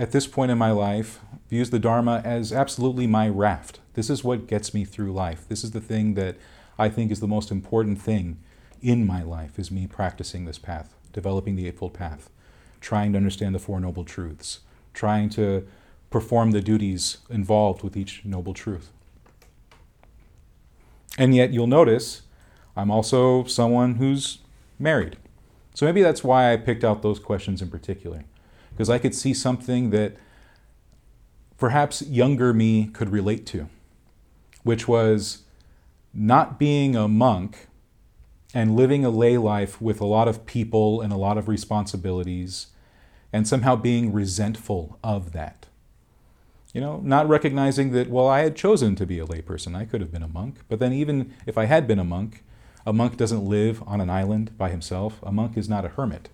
at 0.00 0.12
this 0.12 0.26
point 0.26 0.50
in 0.50 0.56
my 0.56 0.70
life, 0.70 1.20
views 1.50 1.68
the 1.68 1.78
Dharma 1.78 2.22
as 2.24 2.54
absolutely 2.54 3.06
my 3.06 3.28
raft. 3.28 3.80
This 3.92 4.08
is 4.08 4.24
what 4.24 4.46
gets 4.46 4.72
me 4.72 4.86
through 4.86 5.12
life. 5.12 5.46
This 5.46 5.62
is 5.62 5.72
the 5.72 5.80
thing 5.80 6.14
that 6.14 6.38
I 6.78 6.88
think 6.88 7.10
is 7.12 7.20
the 7.20 7.28
most 7.28 7.50
important 7.50 8.00
thing 8.00 8.38
in 8.80 9.06
my 9.06 9.22
life 9.22 9.58
is 9.58 9.70
me 9.70 9.86
practicing 9.86 10.46
this 10.46 10.56
path, 10.56 10.94
developing 11.12 11.54
the 11.54 11.68
Eightfold 11.68 11.92
Path, 11.92 12.30
trying 12.80 13.12
to 13.12 13.18
understand 13.18 13.54
the 13.54 13.58
Four 13.58 13.78
Noble 13.78 14.04
Truths, 14.04 14.60
trying 14.94 15.28
to 15.30 15.68
perform 16.08 16.52
the 16.52 16.62
duties 16.62 17.18
involved 17.28 17.82
with 17.82 17.94
each 17.94 18.24
noble 18.24 18.54
truth. 18.54 18.90
And 21.18 21.34
yet, 21.34 21.52
you'll 21.52 21.66
notice 21.66 22.22
I'm 22.74 22.90
also 22.90 23.44
someone 23.44 23.96
who's 23.96 24.38
married. 24.78 25.18
So 25.74 25.84
maybe 25.84 26.00
that's 26.00 26.24
why 26.24 26.54
I 26.54 26.56
picked 26.56 26.84
out 26.84 27.02
those 27.02 27.18
questions 27.18 27.60
in 27.60 27.68
particular, 27.68 28.24
because 28.80 28.88
I 28.88 28.96
could 28.96 29.14
see 29.14 29.34
something 29.34 29.90
that 29.90 30.16
perhaps 31.58 32.00
younger 32.00 32.54
me 32.54 32.86
could 32.86 33.10
relate 33.10 33.44
to, 33.48 33.68
which 34.62 34.88
was 34.88 35.42
not 36.14 36.58
being 36.58 36.96
a 36.96 37.06
monk 37.06 37.66
and 38.54 38.74
living 38.74 39.04
a 39.04 39.10
lay 39.10 39.36
life 39.36 39.82
with 39.82 40.00
a 40.00 40.06
lot 40.06 40.28
of 40.28 40.46
people 40.46 41.02
and 41.02 41.12
a 41.12 41.18
lot 41.18 41.36
of 41.36 41.46
responsibilities 41.46 42.68
and 43.34 43.46
somehow 43.46 43.76
being 43.76 44.14
resentful 44.14 44.98
of 45.04 45.32
that. 45.32 45.66
You 46.72 46.80
know, 46.80 47.02
not 47.04 47.28
recognizing 47.28 47.92
that, 47.92 48.08
well, 48.08 48.28
I 48.28 48.40
had 48.40 48.56
chosen 48.56 48.96
to 48.96 49.04
be 49.04 49.18
a 49.18 49.26
layperson. 49.26 49.76
I 49.76 49.84
could 49.84 50.00
have 50.00 50.10
been 50.10 50.22
a 50.22 50.26
monk. 50.28 50.60
But 50.70 50.78
then, 50.78 50.94
even 50.94 51.34
if 51.44 51.58
I 51.58 51.66
had 51.66 51.86
been 51.86 51.98
a 51.98 52.02
monk, 52.02 52.44
a 52.86 52.94
monk 52.94 53.18
doesn't 53.18 53.44
live 53.44 53.82
on 53.86 54.00
an 54.00 54.08
island 54.08 54.56
by 54.56 54.70
himself. 54.70 55.20
A 55.22 55.30
monk 55.30 55.58
is 55.58 55.68
not 55.68 55.84
a 55.84 55.88
hermit. 55.88 56.30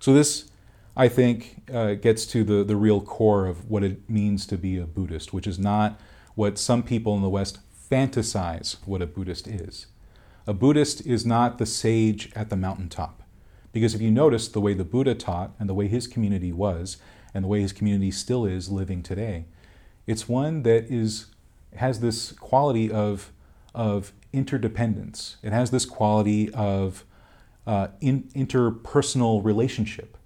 So, 0.00 0.14
this, 0.14 0.48
I 0.96 1.08
think, 1.08 1.62
uh, 1.72 1.94
gets 1.94 2.26
to 2.26 2.44
the, 2.44 2.64
the 2.64 2.76
real 2.76 3.00
core 3.00 3.46
of 3.46 3.70
what 3.70 3.82
it 3.82 4.08
means 4.10 4.46
to 4.46 4.58
be 4.58 4.78
a 4.78 4.86
Buddhist, 4.86 5.32
which 5.32 5.46
is 5.46 5.58
not 5.58 5.98
what 6.34 6.58
some 6.58 6.82
people 6.82 7.14
in 7.16 7.22
the 7.22 7.30
West 7.30 7.58
fantasize 7.90 8.76
what 8.84 9.02
a 9.02 9.06
Buddhist 9.06 9.46
is. 9.46 9.86
A 10.46 10.52
Buddhist 10.52 11.06
is 11.06 11.24
not 11.24 11.58
the 11.58 11.66
sage 11.66 12.30
at 12.34 12.50
the 12.50 12.56
mountaintop. 12.56 13.22
Because 13.72 13.94
if 13.94 14.02
you 14.02 14.10
notice 14.10 14.48
the 14.48 14.60
way 14.60 14.74
the 14.74 14.84
Buddha 14.84 15.14
taught 15.14 15.52
and 15.58 15.68
the 15.68 15.74
way 15.74 15.88
his 15.88 16.06
community 16.06 16.52
was 16.52 16.98
and 17.32 17.44
the 17.44 17.48
way 17.48 17.62
his 17.62 17.72
community 17.72 18.10
still 18.10 18.44
is 18.44 18.70
living 18.70 19.02
today, 19.02 19.46
it's 20.06 20.28
one 20.28 20.62
that 20.62 20.90
is 20.90 21.26
has 21.76 22.00
this 22.00 22.32
quality 22.32 22.90
of, 22.90 23.32
of 23.74 24.12
interdependence. 24.30 25.36
It 25.42 25.52
has 25.52 25.70
this 25.70 25.86
quality 25.86 26.52
of 26.52 27.04
uh, 27.66 27.88
in, 28.00 28.24
interpersonal 28.34 29.42
relationship. 29.42 30.18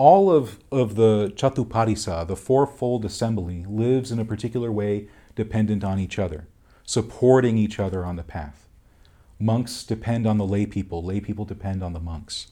All 0.00 0.32
of, 0.32 0.58
of 0.72 0.94
the 0.94 1.30
Chatuparisa, 1.36 2.26
the 2.26 2.34
fourfold 2.34 3.04
assembly, 3.04 3.66
lives 3.68 4.10
in 4.10 4.18
a 4.18 4.24
particular 4.24 4.72
way 4.72 5.08
dependent 5.34 5.84
on 5.84 5.98
each 5.98 6.18
other, 6.18 6.48
supporting 6.86 7.58
each 7.58 7.78
other 7.78 8.02
on 8.02 8.16
the 8.16 8.22
path. 8.22 8.66
Monks 9.38 9.84
depend 9.84 10.26
on 10.26 10.38
the 10.38 10.46
lay 10.46 10.64
people, 10.64 11.04
lay 11.04 11.20
people 11.20 11.44
depend 11.44 11.82
on 11.82 11.92
the 11.92 12.00
monks. 12.00 12.46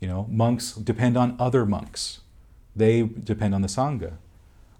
You 0.00 0.08
know, 0.08 0.26
monks 0.28 0.72
depend 0.72 1.16
on 1.16 1.36
other 1.38 1.64
monks. 1.64 2.22
They 2.74 3.02
depend 3.02 3.54
on 3.54 3.62
the 3.62 3.68
Sangha. 3.68 4.14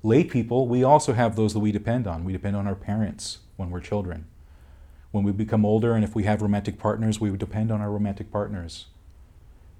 Lay 0.02 0.24
people, 0.24 0.66
we 0.66 0.82
also 0.82 1.12
have 1.12 1.36
those 1.36 1.52
that 1.52 1.60
we 1.60 1.70
depend 1.70 2.08
on. 2.08 2.24
We 2.24 2.32
depend 2.32 2.56
on 2.56 2.66
our 2.66 2.74
parents 2.74 3.38
when 3.56 3.70
we're 3.70 3.78
children. 3.78 4.26
When 5.12 5.22
we 5.22 5.30
become 5.30 5.64
older 5.64 5.94
and 5.94 6.02
if 6.02 6.16
we 6.16 6.24
have 6.24 6.42
romantic 6.42 6.80
partners, 6.80 7.20
we 7.20 7.30
would 7.30 7.38
depend 7.38 7.70
on 7.70 7.80
our 7.80 7.92
romantic 7.92 8.32
partners. 8.32 8.86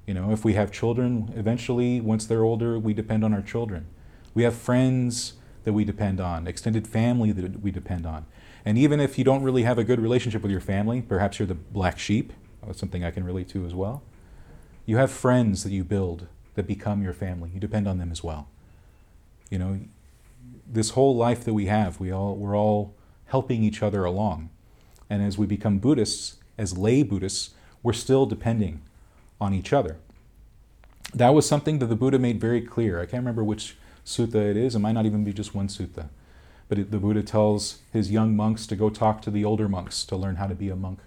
You 0.07 0.15
know, 0.15 0.33
if 0.33 0.45
we 0.45 0.55
have 0.55 0.73
children, 0.73 1.33
eventually, 1.37 2.01
once 2.01 2.27
they're 2.27 2.43
older, 2.43 2.79
we 2.79 2.93
depend 2.93 3.25
on 3.25 3.33
our 3.33 3.43
children. 3.43 3.87
We 4.35 4.43
have 4.43 4.55
friends 4.55 5.35
that 5.65 5.73
we 5.73 5.85
depend 5.85 6.21
on, 6.21 6.47
extended 6.47 6.89
family 6.89 7.31
that 7.33 7.63
we 7.63 7.71
depend 7.71 8.05
on. 8.05 8.27
And 8.65 8.79
even 8.79 9.01
if 9.01 9.17
you 9.17 9.25
don't 9.25 9.43
really 9.43 9.63
have 9.63 9.79
a 9.79 9.85
good 9.85 10.01
relationship 10.01 10.43
with 10.43 10.51
your 10.51 10.61
family, 10.61 11.03
perhaps 11.03 11.39
you're 11.39 11.47
the 11.47 11.55
black 11.55 11.99
sheep, 11.99 12.33
that's 12.67 12.81
something 12.81 13.05
I 13.05 13.11
can 13.11 13.25
relate 13.25 13.49
to 13.51 13.65
as 13.65 13.75
well. 13.75 14.03
You 14.87 14.97
have 14.97 15.11
friends 15.11 15.63
that 15.63 15.71
you 15.71 15.85
build 15.85 16.27
that 16.55 16.67
become 16.67 17.03
your 17.03 17.13
family. 17.13 17.51
You 17.55 17.61
depend 17.61 17.87
on 17.89 17.99
them 17.99 18.11
as 18.11 18.23
well. 18.25 18.49
You 19.51 19.59
know, 19.59 19.81
this 20.67 20.91
whole 20.91 21.17
life 21.17 21.45
that 21.45 21.55
we 21.55 21.67
have, 21.67 22.01
we 22.01 22.11
all 22.11 22.35
we're 22.37 22.57
all 22.57 22.95
helping 23.27 23.63
each 23.63 23.83
other 23.83 24.05
along. 24.05 24.51
And 25.09 25.23
as 25.23 25.39
we 25.39 25.47
become 25.47 25.79
Buddhists, 25.79 26.37
as 26.59 26.77
lay 26.77 27.03
Buddhists, 27.03 27.51
we're 27.83 27.93
still 27.93 28.27
depending 28.27 28.83
on 29.43 29.53
each 29.53 29.73
other. 29.73 29.97
That 31.13 31.35
was 31.35 31.47
something 31.47 31.81
that 31.81 31.87
the 31.87 31.97
Buddha 31.97 32.19
made 32.19 32.41
very 32.41 32.63
clear. 32.63 33.01
I 33.01 33.07
can't 33.07 33.23
remember 33.23 33.45
which 33.45 33.77
sutta 34.07 34.51
it 34.51 34.57
is. 34.57 34.75
It 34.75 34.79
might 34.79 34.93
not 34.93 35.05
even 35.05 35.25
be 35.25 35.33
just 35.33 35.55
one 35.55 35.69
sutta. 35.69 36.09
But 36.69 36.79
it, 36.79 36.91
the 36.91 36.99
Buddha 36.99 37.23
tells 37.23 37.79
his 37.93 38.11
young 38.11 38.37
monks 38.37 38.67
to 38.69 38.77
go 38.77 38.89
talk 38.89 39.21
to 39.23 39.31
the 39.31 39.45
older 39.45 39.69
monks 39.69 40.05
to 40.05 40.17
learn 40.17 40.37
how 40.37 40.47
to 40.47 40.55
be 40.55 40.71
a 40.71 40.77
monk. 40.77 41.01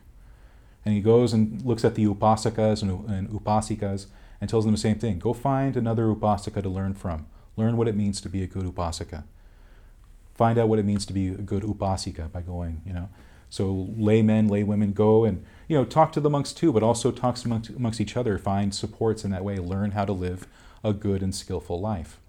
And 0.83 0.93
he 0.93 1.01
goes 1.01 1.33
and 1.33 1.65
looks 1.65 1.85
at 1.85 1.95
the 1.95 2.05
upasakas 2.05 2.83
and, 2.83 3.09
and 3.09 3.29
upasikas 3.29 4.05
and 4.39 4.49
tells 4.49 4.65
them 4.65 4.73
the 4.73 4.79
same 4.79 4.99
thing. 4.99 5.17
Go 5.17 5.33
find 5.33 5.75
another 5.75 6.05
upasaka 6.07 6.61
to 6.61 6.69
learn 6.69 6.93
from. 6.93 7.25
Learn 7.55 7.77
what 7.77 7.87
it 7.87 7.95
means 7.95 8.21
to 8.21 8.29
be 8.29 8.43
a 8.43 8.47
good 8.47 8.65
upasaka. 8.65 9.23
Find 10.35 10.59
out 10.59 10.67
what 10.67 10.77
it 10.77 10.85
means 10.85 11.05
to 11.05 11.13
be 11.13 11.29
a 11.29 11.35
good 11.35 11.63
upasika 11.63 12.31
by 12.31 12.41
going, 12.41 12.81
you 12.85 12.93
know. 12.93 13.09
So 13.49 13.87
laymen, 13.97 14.49
laywomen 14.49 14.93
go 14.93 15.23
and 15.23 15.45
you 15.67 15.77
know 15.77 15.85
talk 15.85 16.11
to 16.13 16.19
the 16.19 16.29
monks 16.29 16.53
too, 16.53 16.71
but 16.71 16.83
also 16.83 17.11
talk 17.11 17.43
amongst, 17.43 17.69
amongst 17.69 18.01
each 18.01 18.17
other. 18.17 18.37
Find 18.37 18.73
supports 18.73 19.23
in 19.23 19.31
that 19.31 19.43
way. 19.43 19.57
Learn 19.57 19.91
how 19.91 20.05
to 20.05 20.13
live 20.13 20.47
a 20.83 20.93
good 20.93 21.23
and 21.23 21.33
skillful 21.33 21.79
life. 21.79 22.19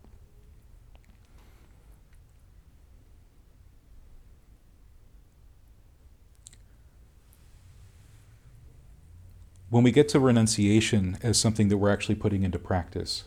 when 9.69 9.83
we 9.83 9.91
get 9.91 10.09
to 10.09 10.21
renunciation 10.21 11.19
as 11.23 11.39
something 11.39 11.69
that 11.69 11.77
we're 11.77 11.91
actually 11.91 12.15
putting 12.15 12.43
into 12.43 12.59
practice, 12.59 13.25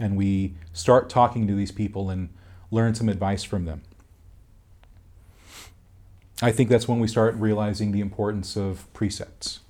and 0.00 0.16
we 0.16 0.54
start 0.72 1.08
talking 1.08 1.46
to 1.46 1.54
these 1.54 1.70
people 1.70 2.10
and 2.10 2.30
learn 2.70 2.94
some 2.94 3.08
advice 3.08 3.44
from 3.44 3.64
them, 3.64 3.82
I 6.44 6.50
think 6.50 6.68
that's 6.68 6.88
when 6.88 6.98
we 6.98 7.06
start 7.06 7.36
realizing 7.36 7.92
the 7.92 8.00
importance 8.00 8.56
of 8.56 8.92
precepts. 8.92 9.60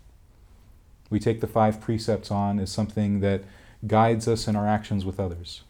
We 1.10 1.20
take 1.20 1.42
the 1.42 1.46
five 1.46 1.82
precepts 1.82 2.30
on 2.30 2.58
as 2.58 2.72
something 2.72 3.20
that 3.20 3.42
guides 3.86 4.26
us 4.26 4.48
in 4.48 4.56
our 4.56 4.66
actions 4.66 5.04
with 5.04 5.20
others. 5.20 5.64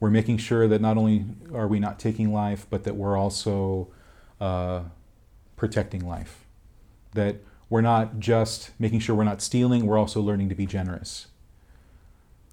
We're 0.00 0.08
making 0.08 0.38
sure 0.38 0.66
that 0.66 0.80
not 0.80 0.96
only 0.96 1.26
are 1.52 1.68
we 1.68 1.78
not 1.78 1.98
taking 1.98 2.32
life, 2.32 2.66
but 2.70 2.84
that 2.84 2.96
we're 2.96 3.18
also 3.18 3.88
uh, 4.40 4.84
protecting 5.56 6.08
life. 6.08 6.46
That 7.12 7.36
we're 7.68 7.82
not 7.82 8.18
just 8.18 8.70
making 8.78 9.00
sure 9.00 9.14
we're 9.14 9.24
not 9.24 9.42
stealing, 9.42 9.84
we're 9.84 9.98
also 9.98 10.22
learning 10.22 10.48
to 10.48 10.54
be 10.54 10.64
generous. 10.64 11.26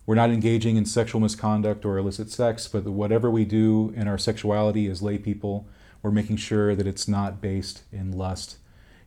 We're 0.06 0.16
not 0.16 0.30
engaging 0.30 0.76
in 0.76 0.86
sexual 0.86 1.22
misconduct 1.22 1.86
or 1.86 1.98
illicit 1.98 2.32
sex, 2.32 2.68
but 2.68 2.84
whatever 2.84 3.32
we 3.32 3.46
do 3.46 3.94
in 3.96 4.10
our 4.10 4.18
sexuality 4.18 4.88
as 4.88 5.02
lay 5.02 5.18
people, 5.18 5.66
we're 6.08 6.14
making 6.14 6.38
sure 6.38 6.74
that 6.74 6.88
it's 6.88 7.08
not 7.08 7.42
based 7.42 7.84
in 7.92 8.14
lust. 8.14 8.58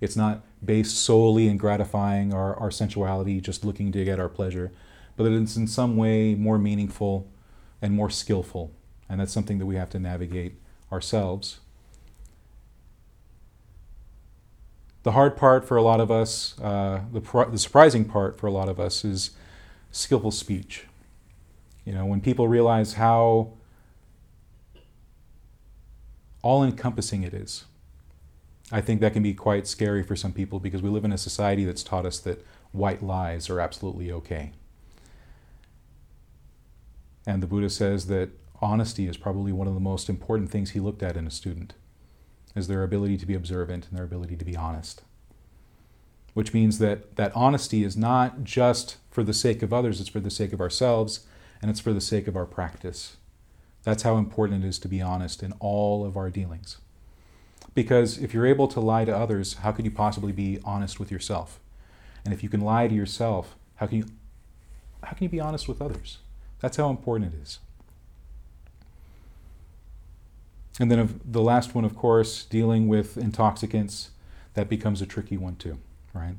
It's 0.03 0.17
not 0.17 0.43
based 0.63 0.99
solely 0.99 1.49
in 1.49 1.57
gratifying 1.57 2.35
our, 2.35 2.55
our 2.57 2.71
sensuality, 2.71 3.41
just 3.41 3.65
looking 3.65 3.91
to 3.93 4.05
get 4.05 4.21
our 4.21 4.29
pleasure, 4.29 4.71
but 5.17 5.25
that 5.25 5.33
it's 5.33 5.57
in 5.57 5.67
some 5.67 5.97
way 5.97 6.35
more 6.35 6.59
meaningful 6.59 7.27
and 7.81 7.95
more 7.95 8.11
skillful. 8.11 8.71
And 9.09 9.19
that's 9.19 9.33
something 9.33 9.59
that 9.59 9.67
we 9.67 9.77
have 9.77 9.89
to 9.91 9.99
navigate 9.99 10.61
ourselves 10.93 11.61
The 15.03 15.13
hard 15.13 15.35
part 15.37 15.65
for 15.65 15.79
a 15.79 15.83
lot 15.83 15.99
of 15.99 16.11
us, 16.11 16.61
uh, 16.61 17.01
the, 17.11 17.21
the 17.51 17.59
surprising 17.59 18.05
part 18.05 18.39
for 18.39 18.47
a 18.47 18.51
lot 18.51 18.69
of 18.69 18.79
us, 18.79 19.03
is 19.03 19.31
skillful 19.91 20.31
speech. 20.31 20.85
You 21.87 21.95
know, 21.95 22.05
when 22.05 22.21
people 22.21 22.49
realize 22.49 22.95
how 22.95 23.53
all 26.43 26.63
encompassing 26.63 27.23
it 27.23 27.35
is. 27.35 27.65
I 28.73 28.81
think 28.81 29.01
that 29.01 29.13
can 29.13 29.23
be 29.23 29.35
quite 29.35 29.67
scary 29.67 30.03
for 30.03 30.15
some 30.15 30.33
people 30.33 30.61
because 30.61 30.83
we 30.83 30.89
live 30.89 31.05
in 31.05 31.13
a 31.13 31.19
society 31.19 31.65
that's 31.65 31.83
taught 31.83 32.07
us 32.07 32.19
that 32.21 32.45
white 32.73 33.03
lies 33.03 33.51
are 33.51 33.61
absolutely 33.61 34.13
okay. 34.13 34.53
And 37.27 37.43
the 37.43 37.47
Buddha 37.47 37.69
says 37.69 38.07
that 38.07 38.31
honesty 38.63 39.09
is 39.09 39.17
probably 39.17 39.53
one 39.53 39.67
of 39.67 39.75
the 39.75 39.81
most 39.81 40.09
important 40.09 40.51
things 40.51 40.71
he 40.71 40.81
looked 40.81 41.03
at 41.03 41.17
in 41.17 41.27
a 41.27 41.31
student 41.31 41.75
is 42.55 42.69
their 42.69 42.83
ability 42.83 43.17
to 43.19 43.27
be 43.27 43.35
observant 43.35 43.87
and 43.89 43.99
their 43.99 44.05
ability 44.05 44.37
to 44.37 44.45
be 44.45 44.57
honest. 44.57 45.03
Which 46.35 46.55
means 46.55 46.79
that 46.79 47.17
that 47.17 47.35
honesty 47.35 47.83
is 47.83 47.97
not 47.97 48.45
just 48.45 48.97
for 49.11 49.25
the 49.25 49.35
sake 49.35 49.63
of 49.63 49.73
others, 49.73 50.01
it's 50.01 50.09
for 50.09 50.21
the 50.21 50.31
sake 50.31 50.53
of 50.53 50.61
ourselves 50.61 51.27
and 51.61 51.71
it's 51.71 51.81
for 51.81 51.93
the 51.93 52.01
sake 52.01 52.29
of 52.29 52.37
our 52.37 52.47
practice. 52.47 53.17
That's 53.83 54.03
how 54.03 54.17
important 54.17 54.65
it 54.65 54.69
is 54.69 54.79
to 54.81 54.89
be 54.89 55.01
honest 55.01 55.43
in 55.43 55.53
all 55.61 56.05
of 56.05 56.17
our 56.17 56.31
dealings. 56.31 56.79
Because 57.75 58.19
if 58.19 58.35
you're 58.35 58.47
able 58.47 58.69
to 58.69 58.81
lie 58.81 59.05
to 59.05 59.17
others, 59.17 59.55
how 59.55 59.73
could 59.73 59.85
you 59.85 59.91
possibly 59.91 60.33
be 60.33 60.59
honest 60.65 60.99
with 60.99 61.11
yourself? 61.11 61.61
And 62.25 62.35
if 62.35 62.43
you 62.43 62.49
can 62.49 62.61
lie 62.61 62.89
to 62.89 62.95
yourself, 62.95 63.57
how 63.77 63.87
can 63.87 63.99
you 63.99 64.05
how 65.03 65.13
can 65.13 65.25
you 65.25 65.31
be 65.31 65.41
honest 65.41 65.67
with 65.67 65.81
others? 65.81 66.19
That's 66.61 66.77
how 66.77 66.91
important 66.91 67.33
it 67.33 67.41
is. 67.41 67.59
And 70.79 70.91
then 70.91 71.21
the 71.25 71.41
last 71.41 71.75
one, 71.75 71.85
of 71.85 71.97
course, 71.97 72.45
dealing 72.45 72.87
with 72.87 73.17
intoxicants, 73.17 74.11
that 74.55 74.69
becomes 74.69 75.01
a 75.01 75.07
tricky 75.07 75.37
one 75.37 75.57
too, 75.57 75.79
right? 76.13 76.35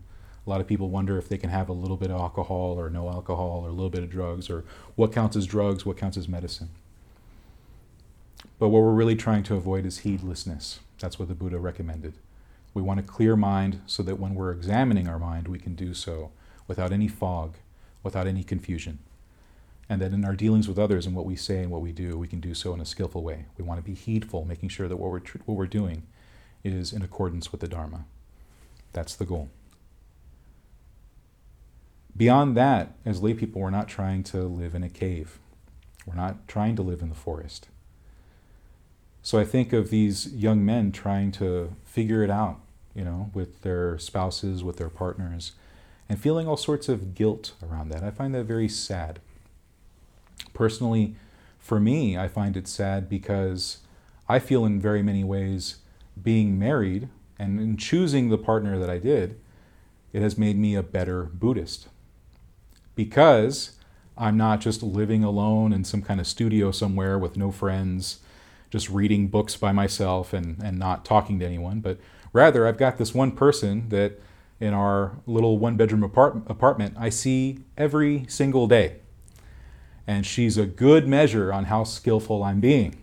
A 0.45 0.49
lot 0.49 0.61
of 0.61 0.67
people 0.67 0.89
wonder 0.89 1.17
if 1.17 1.29
they 1.29 1.37
can 1.37 1.49
have 1.49 1.69
a 1.69 1.73
little 1.73 1.97
bit 1.97 2.11
of 2.11 2.19
alcohol 2.19 2.79
or 2.79 2.89
no 2.89 3.09
alcohol 3.09 3.61
or 3.63 3.69
a 3.69 3.71
little 3.71 3.89
bit 3.89 4.03
of 4.03 4.09
drugs 4.09 4.49
or 4.49 4.63
what 4.95 5.11
counts 5.11 5.35
as 5.35 5.45
drugs, 5.45 5.85
what 5.85 5.97
counts 5.97 6.17
as 6.17 6.27
medicine. 6.27 6.69
But 8.61 8.69
what 8.69 8.83
we're 8.83 8.91
really 8.91 9.15
trying 9.15 9.41
to 9.45 9.55
avoid 9.55 9.87
is 9.87 9.99
heedlessness. 9.99 10.81
That's 10.99 11.17
what 11.17 11.29
the 11.29 11.33
Buddha 11.33 11.57
recommended. 11.57 12.13
We 12.75 12.83
want 12.83 12.99
a 12.99 13.03
clear 13.03 13.35
mind 13.35 13.81
so 13.87 14.03
that 14.03 14.19
when 14.19 14.35
we're 14.35 14.51
examining 14.51 15.07
our 15.07 15.17
mind, 15.17 15.47
we 15.47 15.57
can 15.57 15.73
do 15.73 15.95
so 15.95 16.29
without 16.67 16.91
any 16.91 17.07
fog, 17.07 17.55
without 18.03 18.27
any 18.27 18.43
confusion 18.43 18.99
and 19.89 19.99
that 19.99 20.13
in 20.13 20.23
our 20.23 20.35
dealings 20.35 20.67
with 20.67 20.77
others 20.77 21.07
and 21.07 21.15
what 21.15 21.25
we 21.25 21.35
say 21.35 21.57
and 21.57 21.71
what 21.71 21.81
we 21.81 21.91
do, 21.91 22.19
we 22.19 22.27
can 22.27 22.39
do 22.39 22.53
so 22.53 22.71
in 22.71 22.79
a 22.79 22.85
skillful 22.85 23.23
way. 23.23 23.45
We 23.57 23.65
want 23.65 23.79
to 23.79 23.83
be 23.83 23.95
heedful, 23.95 24.45
making 24.45 24.69
sure 24.69 24.87
that 24.87 24.97
what 24.97 25.09
we're, 25.09 25.19
tr- 25.19 25.39
what 25.45 25.57
we're 25.57 25.65
doing 25.65 26.03
is 26.63 26.93
in 26.93 27.01
accordance 27.01 27.51
with 27.51 27.61
the 27.61 27.67
Dharma. 27.67 28.05
That's 28.93 29.15
the 29.15 29.25
goal. 29.25 29.49
Beyond 32.15 32.55
that, 32.55 32.93
as 33.07 33.23
lay 33.23 33.33
people, 33.33 33.59
we're 33.59 33.71
not 33.71 33.87
trying 33.87 34.21
to 34.25 34.43
live 34.43 34.75
in 34.75 34.83
a 34.83 34.89
cave. 34.89 35.39
We're 36.05 36.13
not 36.13 36.47
trying 36.47 36.75
to 36.75 36.83
live 36.83 37.01
in 37.01 37.09
the 37.09 37.15
forest. 37.15 37.67
So 39.23 39.39
I 39.39 39.45
think 39.45 39.71
of 39.71 39.89
these 39.89 40.33
young 40.33 40.65
men 40.65 40.91
trying 40.91 41.31
to 41.33 41.75
figure 41.85 42.23
it 42.23 42.29
out, 42.29 42.59
you 42.95 43.03
know, 43.03 43.29
with 43.33 43.61
their 43.61 43.97
spouses, 43.99 44.63
with 44.63 44.77
their 44.77 44.89
partners, 44.89 45.51
and 46.09 46.19
feeling 46.19 46.47
all 46.47 46.57
sorts 46.57 46.89
of 46.89 47.13
guilt 47.13 47.53
around 47.63 47.89
that. 47.89 48.03
I 48.03 48.11
find 48.11 48.33
that 48.33 48.45
very 48.45 48.67
sad. 48.67 49.19
Personally, 50.53 51.15
for 51.59 51.79
me, 51.79 52.17
I 52.17 52.27
find 52.27 52.57
it 52.57 52.67
sad 52.67 53.07
because 53.07 53.77
I 54.27 54.39
feel 54.39 54.65
in 54.65 54.81
very 54.81 55.03
many 55.03 55.23
ways 55.23 55.77
being 56.21 56.57
married 56.57 57.07
and 57.37 57.59
in 57.59 57.77
choosing 57.77 58.29
the 58.29 58.37
partner 58.37 58.77
that 58.77 58.89
I 58.89 58.97
did, 58.97 59.39
it 60.13 60.21
has 60.21 60.37
made 60.37 60.57
me 60.57 60.75
a 60.75 60.83
better 60.83 61.23
Buddhist. 61.23 61.87
Because 62.95 63.77
I'm 64.17 64.37
not 64.37 64.61
just 64.61 64.83
living 64.83 65.23
alone 65.23 65.71
in 65.73 65.83
some 65.83 66.01
kind 66.01 66.19
of 66.19 66.27
studio 66.27 66.71
somewhere 66.71 67.17
with 67.17 67.37
no 67.37 67.51
friends, 67.51 68.19
just 68.71 68.89
reading 68.89 69.27
books 69.27 69.55
by 69.55 69.71
myself 69.71 70.33
and, 70.33 70.57
and 70.63 70.79
not 70.79 71.05
talking 71.05 71.37
to 71.39 71.45
anyone, 71.45 71.81
but 71.81 71.99
rather 72.33 72.65
I've 72.65 72.77
got 72.77 72.97
this 72.97 73.13
one 73.13 73.33
person 73.33 73.89
that 73.89 74.19
in 74.59 74.73
our 74.73 75.17
little 75.25 75.57
one 75.57 75.75
bedroom 75.75 76.03
apart- 76.03 76.41
apartment, 76.47 76.95
I 76.97 77.09
see 77.09 77.59
every 77.77 78.25
single 78.27 78.67
day. 78.67 78.97
And 80.07 80.25
she's 80.25 80.57
a 80.57 80.65
good 80.65 81.07
measure 81.07 81.51
on 81.51 81.65
how 81.65 81.83
skillful 81.83 82.43
I'm 82.43 82.59
being. 82.59 83.01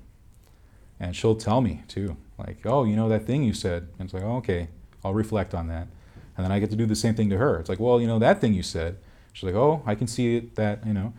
And 0.99 1.15
she'll 1.15 1.37
tell 1.37 1.61
me 1.61 1.83
too, 1.87 2.17
like, 2.39 2.59
oh, 2.65 2.85
you 2.85 2.97
know 2.97 3.09
that 3.09 3.27
thing 3.27 3.43
you 3.45 3.53
said. 3.53 3.89
And 3.99 4.07
it's 4.07 4.15
like, 4.15 4.25
oh, 4.25 4.37
okay, 4.37 4.69
I'll 5.05 5.15
reflect 5.15 5.55
on 5.55 5.69
that. 5.69 5.89
And 6.37 6.45
then 6.45 6.53
I 6.53 6.61
get 6.61 6.71
to 6.71 6.77
do 6.77 6.87
the 6.87 6.97
same 6.97 7.15
thing 7.15 7.31
to 7.31 7.37
her. 7.37 7.59
It's 7.59 7.69
like, 7.69 7.81
well, 7.81 8.01
you 8.01 8.07
know 8.07 8.19
that 8.21 8.41
thing 8.41 8.55
you 8.55 8.63
said. 8.63 8.97
She's 9.33 9.45
like, 9.45 9.55
oh, 9.55 9.83
I 9.85 9.95
can 9.95 10.07
see 10.07 10.37
it, 10.37 10.55
that, 10.57 10.87
you 10.87 10.93
know. 10.93 11.13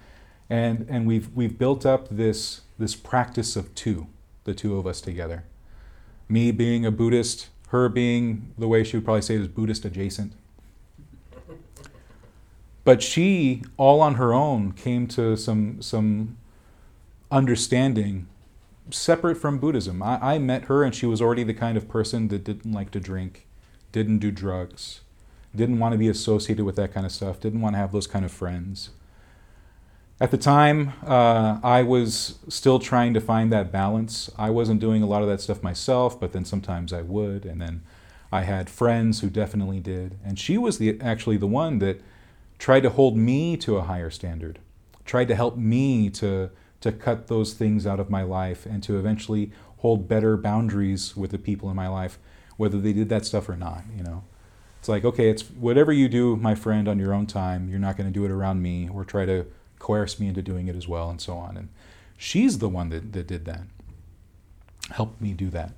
And, 0.49 0.85
and 0.89 1.05
we've, 1.05 1.29
we've 1.35 1.57
built 1.57 1.85
up 1.85 2.07
this, 2.09 2.61
this 2.77 2.95
practice 2.95 3.55
of 3.55 3.73
two, 3.75 4.07
the 4.49 4.55
two 4.55 4.77
of 4.77 4.87
us 4.87 4.99
together. 4.99 5.43
Me 6.27 6.51
being 6.51 6.85
a 6.85 6.91
Buddhist, 6.91 7.49
her 7.69 7.87
being 7.87 8.51
the 8.57 8.67
way 8.67 8.83
she 8.83 8.97
would 8.97 9.05
probably 9.05 9.21
say 9.21 9.35
it 9.35 9.41
is 9.41 9.47
Buddhist 9.47 9.85
adjacent. 9.85 10.33
But 12.83 13.03
she, 13.03 13.63
all 13.77 14.01
on 14.01 14.15
her 14.15 14.33
own, 14.33 14.71
came 14.71 15.07
to 15.09 15.37
some, 15.37 15.81
some 15.81 16.37
understanding 17.29 18.27
separate 18.89 19.35
from 19.35 19.59
Buddhism. 19.59 20.01
I, 20.01 20.35
I 20.35 20.37
met 20.39 20.65
her 20.65 20.83
and 20.83 20.95
she 20.95 21.05
was 21.05 21.21
already 21.21 21.43
the 21.43 21.53
kind 21.53 21.77
of 21.77 21.87
person 21.87 22.29
that 22.29 22.43
didn't 22.43 22.71
like 22.71 22.89
to 22.91 22.99
drink, 22.99 23.45
didn't 23.91 24.17
do 24.17 24.31
drugs, 24.31 25.01
didn't 25.55 25.77
want 25.77 25.91
to 25.91 25.99
be 25.99 26.07
associated 26.07 26.65
with 26.65 26.75
that 26.77 26.91
kind 26.91 27.05
of 27.05 27.11
stuff, 27.11 27.39
didn't 27.39 27.61
want 27.61 27.75
to 27.75 27.77
have 27.77 27.91
those 27.91 28.07
kind 28.07 28.25
of 28.25 28.31
friends. 28.31 28.89
At 30.21 30.31
the 30.31 30.37
time, 30.37 30.91
uh, 31.05 31.59
I 31.63 31.81
was 31.83 32.39
still 32.49 32.77
trying 32.77 33.13
to 33.13 33.21
find 33.21 33.53
that 33.53 33.71
balance. 33.71 34.29
I 34.37 34.49
wasn't 34.49 34.81
doing 34.81 35.01
a 35.01 35.05
lot 35.05 35.21
of 35.21 35.29
that 35.29 35.39
stuff 35.39 35.63
myself, 35.63 36.19
but 36.19 36.33
then 36.33 36.43
sometimes 36.43 36.91
I 36.91 37.01
would, 37.01 37.45
and 37.45 37.61
then 37.61 37.83
I 38.29 38.41
had 38.41 38.69
friends 38.69 39.21
who 39.21 39.29
definitely 39.29 39.79
did. 39.79 40.17
And 40.25 40.37
she 40.37 40.57
was 40.57 40.77
the, 40.77 40.99
actually 40.99 41.37
the 41.37 41.47
one 41.47 41.79
that 41.79 42.01
tried 42.57 42.81
to 42.81 42.89
hold 42.89 43.15
me 43.15 43.55
to 43.57 43.77
a 43.77 43.83
higher 43.83 44.09
standard, 44.09 44.59
tried 45.05 45.29
to 45.29 45.35
help 45.35 45.55
me 45.55 46.09
to, 46.09 46.49
to 46.81 46.91
cut 46.91 47.27
those 47.27 47.53
things 47.53 47.87
out 47.87 48.01
of 48.01 48.09
my 48.09 48.23
life 48.23 48.65
and 48.65 48.83
to 48.83 48.99
eventually 48.99 49.51
hold 49.77 50.09
better 50.09 50.35
boundaries 50.35 51.15
with 51.15 51.31
the 51.31 51.37
people 51.37 51.69
in 51.69 51.77
my 51.77 51.87
life, 51.87 52.19
whether 52.57 52.77
they 52.77 52.91
did 52.91 53.07
that 53.07 53.25
stuff 53.25 53.47
or 53.47 53.55
not, 53.55 53.85
you 53.95 54.03
know. 54.03 54.25
It's 54.79 54.89
like, 54.89 55.05
okay, 55.05 55.29
it's 55.29 55.43
whatever 55.43 55.93
you 55.93 56.09
do, 56.09 56.35
my 56.35 56.55
friend, 56.55 56.89
on 56.89 56.99
your 56.99 57.13
own 57.13 57.25
time, 57.25 57.69
you're 57.69 57.79
not 57.79 57.95
going 57.95 58.07
to 58.07 58.13
do 58.13 58.25
it 58.25 58.31
around 58.31 58.61
me 58.61 58.89
or 58.89 59.05
try 59.05 59.25
to 59.25 59.45
coerced 59.79 60.19
me 60.19 60.27
into 60.27 60.41
doing 60.41 60.67
it 60.67 60.75
as 60.75 60.87
well, 60.87 61.09
and 61.09 61.19
so 61.19 61.33
on. 61.33 61.57
And 61.57 61.69
she's 62.17 62.59
the 62.59 62.69
one 62.69 62.89
that, 62.89 63.13
that 63.13 63.27
did 63.27 63.45
that, 63.45 63.63
helped 64.91 65.19
me 65.21 65.33
do 65.33 65.49
that. 65.49 65.73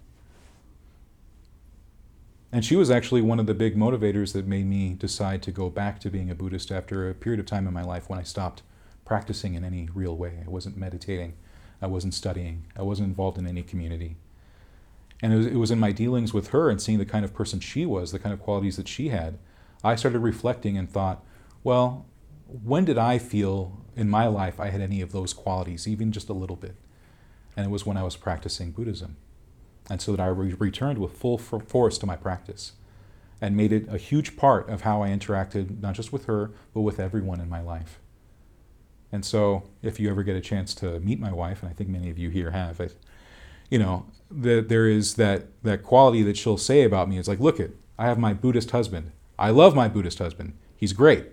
And 2.51 2.65
she 2.65 2.75
was 2.75 2.91
actually 2.91 3.21
one 3.21 3.39
of 3.39 3.45
the 3.45 3.53
big 3.53 3.77
motivators 3.77 4.33
that 4.33 4.45
made 4.45 4.65
me 4.65 4.89
decide 4.89 5.41
to 5.43 5.51
go 5.51 5.69
back 5.69 5.99
to 6.01 6.09
being 6.09 6.29
a 6.29 6.35
Buddhist 6.35 6.69
after 6.69 7.09
a 7.09 7.13
period 7.13 7.39
of 7.39 7.45
time 7.45 7.65
in 7.65 7.73
my 7.73 7.83
life 7.83 8.09
when 8.09 8.19
I 8.19 8.23
stopped 8.23 8.61
practicing 9.05 9.53
in 9.53 9.63
any 9.63 9.87
real 9.93 10.17
way. 10.17 10.39
I 10.45 10.49
wasn't 10.49 10.75
meditating, 10.75 11.33
I 11.81 11.87
wasn't 11.87 12.13
studying, 12.13 12.65
I 12.75 12.81
wasn't 12.81 13.07
involved 13.07 13.37
in 13.37 13.47
any 13.47 13.63
community. 13.63 14.17
And 15.21 15.31
it 15.31 15.37
was, 15.37 15.45
it 15.45 15.55
was 15.55 15.71
in 15.71 15.79
my 15.79 15.91
dealings 15.91 16.33
with 16.33 16.49
her 16.49 16.69
and 16.69 16.81
seeing 16.81 16.97
the 16.97 17.05
kind 17.05 17.23
of 17.23 17.33
person 17.33 17.59
she 17.59 17.85
was, 17.85 18.11
the 18.11 18.19
kind 18.19 18.33
of 18.33 18.41
qualities 18.41 18.75
that 18.77 18.87
she 18.87 19.09
had, 19.09 19.37
I 19.83 19.95
started 19.95 20.19
reflecting 20.19 20.77
and 20.77 20.89
thought, 20.89 21.23
well, 21.63 22.05
when 22.47 22.85
did 22.85 22.97
I 22.97 23.17
feel 23.17 23.80
in 23.95 24.09
my 24.09 24.27
life 24.27 24.59
I 24.59 24.69
had 24.69 24.81
any 24.81 25.01
of 25.01 25.11
those 25.11 25.33
qualities, 25.33 25.87
even 25.87 26.11
just 26.11 26.29
a 26.29 26.33
little 26.33 26.55
bit? 26.55 26.75
And 27.55 27.65
it 27.65 27.69
was 27.69 27.85
when 27.85 27.97
I 27.97 28.03
was 28.03 28.15
practicing 28.15 28.71
Buddhism. 28.71 29.17
And 29.89 30.01
so 30.01 30.11
that 30.11 30.21
I 30.21 30.27
re- 30.27 30.53
returned 30.53 30.99
with 30.99 31.17
full 31.17 31.37
force 31.37 31.97
to 31.97 32.05
my 32.05 32.15
practice 32.15 32.73
and 33.41 33.57
made 33.57 33.73
it 33.73 33.87
a 33.89 33.97
huge 33.97 34.37
part 34.37 34.69
of 34.69 34.81
how 34.81 35.01
I 35.01 35.09
interacted, 35.09 35.81
not 35.81 35.95
just 35.95 36.13
with 36.13 36.25
her, 36.25 36.51
but 36.73 36.81
with 36.81 36.99
everyone 36.99 37.41
in 37.41 37.49
my 37.49 37.61
life. 37.61 37.99
And 39.11 39.25
so, 39.25 39.63
if 39.81 39.99
you 39.99 40.09
ever 40.09 40.23
get 40.23 40.37
a 40.37 40.41
chance 40.41 40.73
to 40.75 40.99
meet 41.01 41.19
my 41.19 41.33
wife, 41.33 41.61
and 41.61 41.69
I 41.69 41.73
think 41.73 41.89
many 41.89 42.09
of 42.09 42.17
you 42.17 42.29
here 42.29 42.51
have, 42.51 42.79
I, 42.79 42.89
you 43.69 43.77
know, 43.77 44.05
the, 44.29 44.61
there 44.61 44.87
is 44.87 45.15
that, 45.15 45.47
that 45.63 45.83
quality 45.83 46.23
that 46.23 46.37
she'll 46.37 46.57
say 46.57 46.83
about 46.83 47.09
me. 47.09 47.17
It's 47.17 47.27
like, 47.27 47.39
look 47.39 47.59
it, 47.59 47.75
I 47.99 48.05
have 48.05 48.17
my 48.17 48.33
Buddhist 48.33 48.71
husband. 48.71 49.11
I 49.37 49.49
love 49.49 49.75
my 49.75 49.89
Buddhist 49.89 50.19
husband. 50.19 50.53
He's 50.77 50.93
great. 50.93 51.25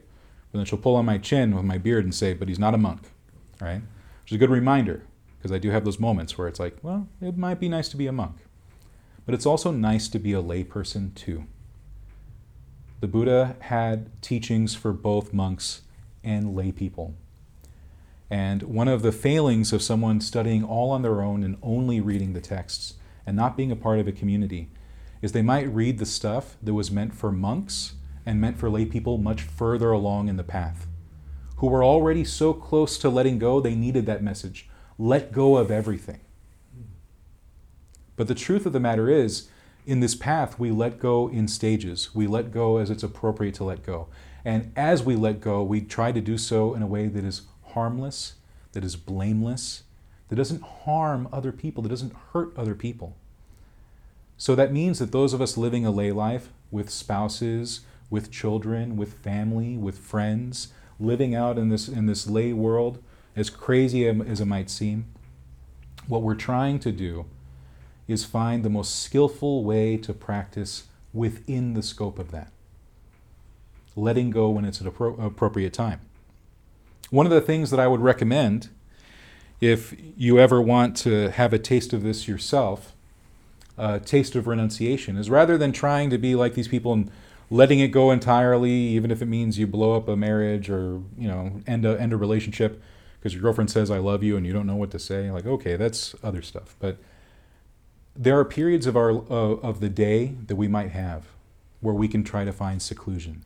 But 0.59 0.62
then 0.62 0.71
she'll 0.71 0.79
pull 0.81 0.97
on 0.97 1.07
my 1.07 1.18
chin 1.18 1.55
with 1.55 1.64
my 1.64 1.79
beard 1.79 2.03
and 2.03 2.12
say, 2.12 2.35
but 2.35 2.49
he's 2.49 2.59
not 2.59 2.75
a 2.75 2.79
monk, 2.79 3.12
right? 3.61 3.81
Which 4.23 4.33
is 4.33 4.35
a 4.35 4.38
good 4.38 4.51
reminder, 4.51 5.05
because 5.38 5.53
I 5.53 5.59
do 5.59 5.71
have 5.71 5.85
those 5.85 6.01
moments 6.01 6.37
where 6.37 6.49
it's 6.49 6.59
like, 6.59 6.77
well, 6.83 7.07
it 7.21 7.38
might 7.38 7.61
be 7.61 7.68
nice 7.68 7.88
to 7.90 7.97
be 7.97 8.09
a 8.09 8.12
monk. 8.12 8.38
But 9.25 9.37
it's 9.37 9.47
also 9.47 9.71
nice 9.71 10.09
to 10.09 10.18
be 10.18 10.33
a 10.33 10.42
layperson 10.42 11.14
too. 11.14 11.44
The 12.99 13.07
Buddha 13.07 13.55
had 13.61 14.21
teachings 14.21 14.75
for 14.75 14.92
both 14.92 15.33
monks 15.33 15.83
and 16.25 16.57
lay 16.57 16.73
people. 16.73 17.14
And 18.29 18.64
one 18.64 18.88
of 18.88 19.03
the 19.03 19.12
failings 19.12 19.73
of 19.73 19.81
someone 19.81 20.21
studying 20.21 20.64
all 20.64 20.90
on 20.90 21.03
their 21.03 21.23
own 21.23 21.44
and 21.44 21.57
only 21.62 22.01
reading 22.01 22.33
the 22.33 22.40
texts 22.40 22.94
and 23.25 23.37
not 23.37 23.57
being 23.57 23.71
a 23.71 23.77
part 23.77 24.01
of 24.01 24.09
a 24.09 24.12
community 24.12 24.71
is 25.23 25.31
they 25.31 25.40
might 25.40 25.73
read 25.73 25.99
the 25.99 26.05
stuff 26.05 26.57
that 26.61 26.75
was 26.75 26.90
meant 26.90 27.14
for 27.14 27.31
monks 27.31 27.94
and 28.29 28.43
meant 28.43 28.59
for 28.59 28.69
lay 28.69 28.85
people 28.85 29.17
much 29.17 29.41
further 29.41 29.91
along 29.91 30.29
in 30.29 30.37
the 30.37 30.45
path, 30.45 30.87
who 31.57 31.67
were 31.67 31.83
already 31.83 32.23
so 32.25 32.53
close 32.53 32.99
to 32.99 33.09
letting 33.09 33.38
go, 33.38 33.59
they 33.59 33.75
needed 33.75 34.05
that 34.05 34.23
message. 34.23 34.69
Let 34.99 35.33
go 35.33 35.57
of 35.57 35.71
everything. 35.71 36.21
But 38.17 38.29
the 38.29 38.35
truth 38.35 38.67
of 38.67 38.75
the 38.75 38.81
matter 38.81 39.09
is, 39.09 39.49
in 39.87 40.01
this 40.01 40.14
path, 40.14 40.59
we 40.59 40.71
let 40.71 40.99
go 40.99 41.29
in 41.29 41.49
stages. 41.49 42.14
We 42.14 42.27
let 42.27 42.53
go 42.53 42.77
as 42.77 42.91
it's 42.91 43.03
appropriate 43.03 43.55
to 43.55 43.64
let 43.64 43.83
go. 43.83 44.09
And 44.45 44.73
as 44.77 45.03
we 45.03 45.17
let 45.17 45.41
go, 45.41 45.62
we 45.62 45.81
try 45.81 46.12
to 46.12 46.21
do 46.21 46.37
so 46.37 46.75
in 46.75 46.83
a 46.83 46.87
way 46.87 47.07
that 47.07 47.25
is 47.25 47.43
harmless, 47.69 48.35
that 48.73 48.85
is 48.85 48.95
blameless, 48.95 49.85
that 50.29 50.37
doesn't 50.37 50.62
harm 50.62 51.31
other 51.33 51.51
people, 51.51 51.83
that 51.83 51.88
doesn't 51.88 52.14
hurt 52.35 52.53
other 52.59 52.75
people. 52.75 53.17
So 54.37 54.55
that 54.55 54.71
means 54.71 54.99
that 54.99 55.12
those 55.12 55.33
of 55.33 55.41
us 55.41 55.57
living 55.57 55.87
a 55.87 55.91
lay 55.91 56.12
life 56.12 56.51
with 56.71 56.91
spouses, 56.91 57.81
with 58.11 58.31
children, 58.31 58.97
with 58.97 59.14
family, 59.14 59.77
with 59.77 59.99
friends, 59.99 60.68
living 60.99 61.35
out 61.35 61.59
in 61.59 61.68
this, 61.68 61.88
in 61.88 62.07
this 62.07 62.27
lay 62.27 62.53
world, 62.53 63.03
as 63.37 63.51
crazy 63.51 64.07
as 64.07 64.40
it 64.40 64.47
might 64.47 64.71
seem, 64.71 65.07
what 66.07 66.23
we're 66.23 66.35
trying 66.35 66.79
to 66.81 66.90
do 66.90 67.27
is 68.09 68.25
find 68.25 68.64
the 68.64 68.71
most 68.71 69.03
skillful 69.03 69.62
way 69.62 69.97
to 69.99 70.12
practice 70.12 70.85
within 71.12 71.75
the 71.75 71.83
scope 71.83 72.18
of 72.18 72.31
that. 72.31 72.51
Letting 73.94 74.31
go 74.31 74.49
when 74.49 74.64
it's 74.64 74.81
an 74.81 74.90
appro- 74.90 75.23
appropriate 75.23 75.73
time. 75.73 76.01
One 77.11 77.27
of 77.27 77.33
the 77.33 77.40
things 77.40 77.71
that 77.71 77.81
I 77.81 77.87
would 77.87 78.01
recommend 78.01 78.71
if 79.61 79.94
you 80.16 80.38
ever 80.38 80.61
want 80.62 80.97
to 80.99 81.31
have 81.31 81.53
a 81.53 81.59
taste 81.59 81.92
of 81.92 82.03
this 82.03 82.29
yourself, 82.29 82.92
a 83.77 83.99
taste 83.99 84.37
of 84.37 84.47
renunciation, 84.47 85.16
is 85.16 85.29
rather 85.29 85.59
than 85.59 85.73
trying 85.73 86.11
to 86.11 86.18
be 86.18 86.35
like 86.35 86.55
these 86.55 86.68
people 86.68 86.92
in 86.92 87.11
letting 87.50 87.80
it 87.80 87.88
go 87.88 88.11
entirely, 88.11 88.70
even 88.70 89.11
if 89.11 89.22
it 89.22 89.26
means 89.26 89.58
you 89.58 89.66
blow 89.66 89.96
up 89.96 90.08
a 90.08 90.16
marriage 90.16 90.68
or 90.68 91.02
you 91.16 91.28
know 91.28 91.61
end 91.66 91.84
a 91.84 92.00
end 92.00 92.12
a 92.12 92.16
relationship 92.16 92.82
because 93.18 93.32
your 93.32 93.42
girlfriend 93.42 93.70
says 93.70 93.90
I 93.90 93.98
love 93.98 94.22
you 94.22 94.37
and 94.37 94.46
you 94.46 94.52
don't 94.52 94.66
know 94.66 94.76
what 94.76 94.90
to 94.92 94.98
say. 94.98 95.30
Like 95.30 95.46
okay, 95.46 95.76
that's 95.76 96.14
other 96.22 96.42
stuff. 96.42 96.76
But 96.78 96.98
there 98.14 98.38
are 98.38 98.44
periods 98.44 98.87
of 98.87 98.96
our 98.96 99.11
uh, 99.11 99.56
of 99.62 99.80
the 99.80 99.88
day 99.88 100.34
that 100.46 100.56
we 100.56 100.68
might 100.68 100.90
have 100.90 101.26
where 101.80 101.94
we 101.94 102.08
can 102.08 102.24
try 102.24 102.44
to 102.44 102.52
find 102.52 102.82
seclusion, 102.82 103.44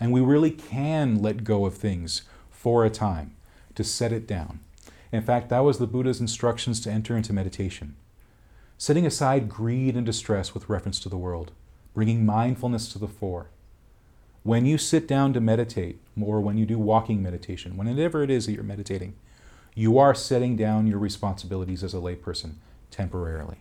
and 0.00 0.12
we 0.12 0.20
really 0.20 0.50
can 0.50 1.20
let 1.20 1.44
go 1.44 1.66
of 1.66 1.74
things 1.74 2.22
for 2.50 2.84
a 2.84 2.90
time 2.90 3.36
to 3.74 3.84
set 3.84 4.12
it 4.12 4.26
down. 4.26 4.60
In 5.12 5.22
fact, 5.22 5.50
that 5.50 5.60
was 5.60 5.78
the 5.78 5.86
Buddha's 5.86 6.20
instructions 6.20 6.80
to 6.80 6.90
enter 6.90 7.16
into 7.16 7.32
meditation. 7.32 7.96
Setting 8.78 9.06
aside 9.06 9.48
greed 9.48 9.96
and 9.96 10.04
distress 10.04 10.52
with 10.52 10.68
reference 10.68 10.98
to 11.00 11.08
the 11.08 11.16
world 11.16 11.52
bringing 11.96 12.26
mindfulness 12.26 12.92
to 12.92 12.98
the 12.98 13.08
fore. 13.08 13.48
When 14.42 14.66
you 14.66 14.76
sit 14.76 15.08
down 15.08 15.32
to 15.32 15.40
meditate, 15.40 15.98
or 16.20 16.42
when 16.42 16.58
you 16.58 16.66
do 16.66 16.78
walking 16.78 17.22
meditation, 17.22 17.78
whenever 17.78 18.22
it 18.22 18.30
is 18.30 18.44
that 18.44 18.52
you're 18.52 18.62
meditating, 18.62 19.16
you 19.74 19.96
are 19.96 20.14
setting 20.14 20.56
down 20.56 20.86
your 20.86 20.98
responsibilities 20.98 21.82
as 21.82 21.94
a 21.94 21.96
layperson 21.96 22.56
temporarily. 22.90 23.56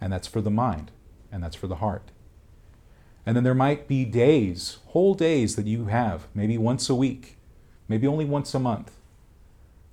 And 0.00 0.12
that's 0.12 0.28
for 0.28 0.40
the 0.40 0.48
mind, 0.48 0.92
and 1.32 1.42
that's 1.42 1.56
for 1.56 1.66
the 1.66 1.82
heart. 1.82 2.12
And 3.26 3.34
then 3.34 3.42
there 3.42 3.52
might 3.52 3.88
be 3.88 4.04
days, 4.04 4.78
whole 4.86 5.14
days 5.14 5.56
that 5.56 5.66
you 5.66 5.86
have, 5.86 6.28
maybe 6.32 6.56
once 6.56 6.88
a 6.88 6.94
week, 6.94 7.36
maybe 7.88 8.06
only 8.06 8.26
once 8.26 8.54
a 8.54 8.60
month, 8.60 8.92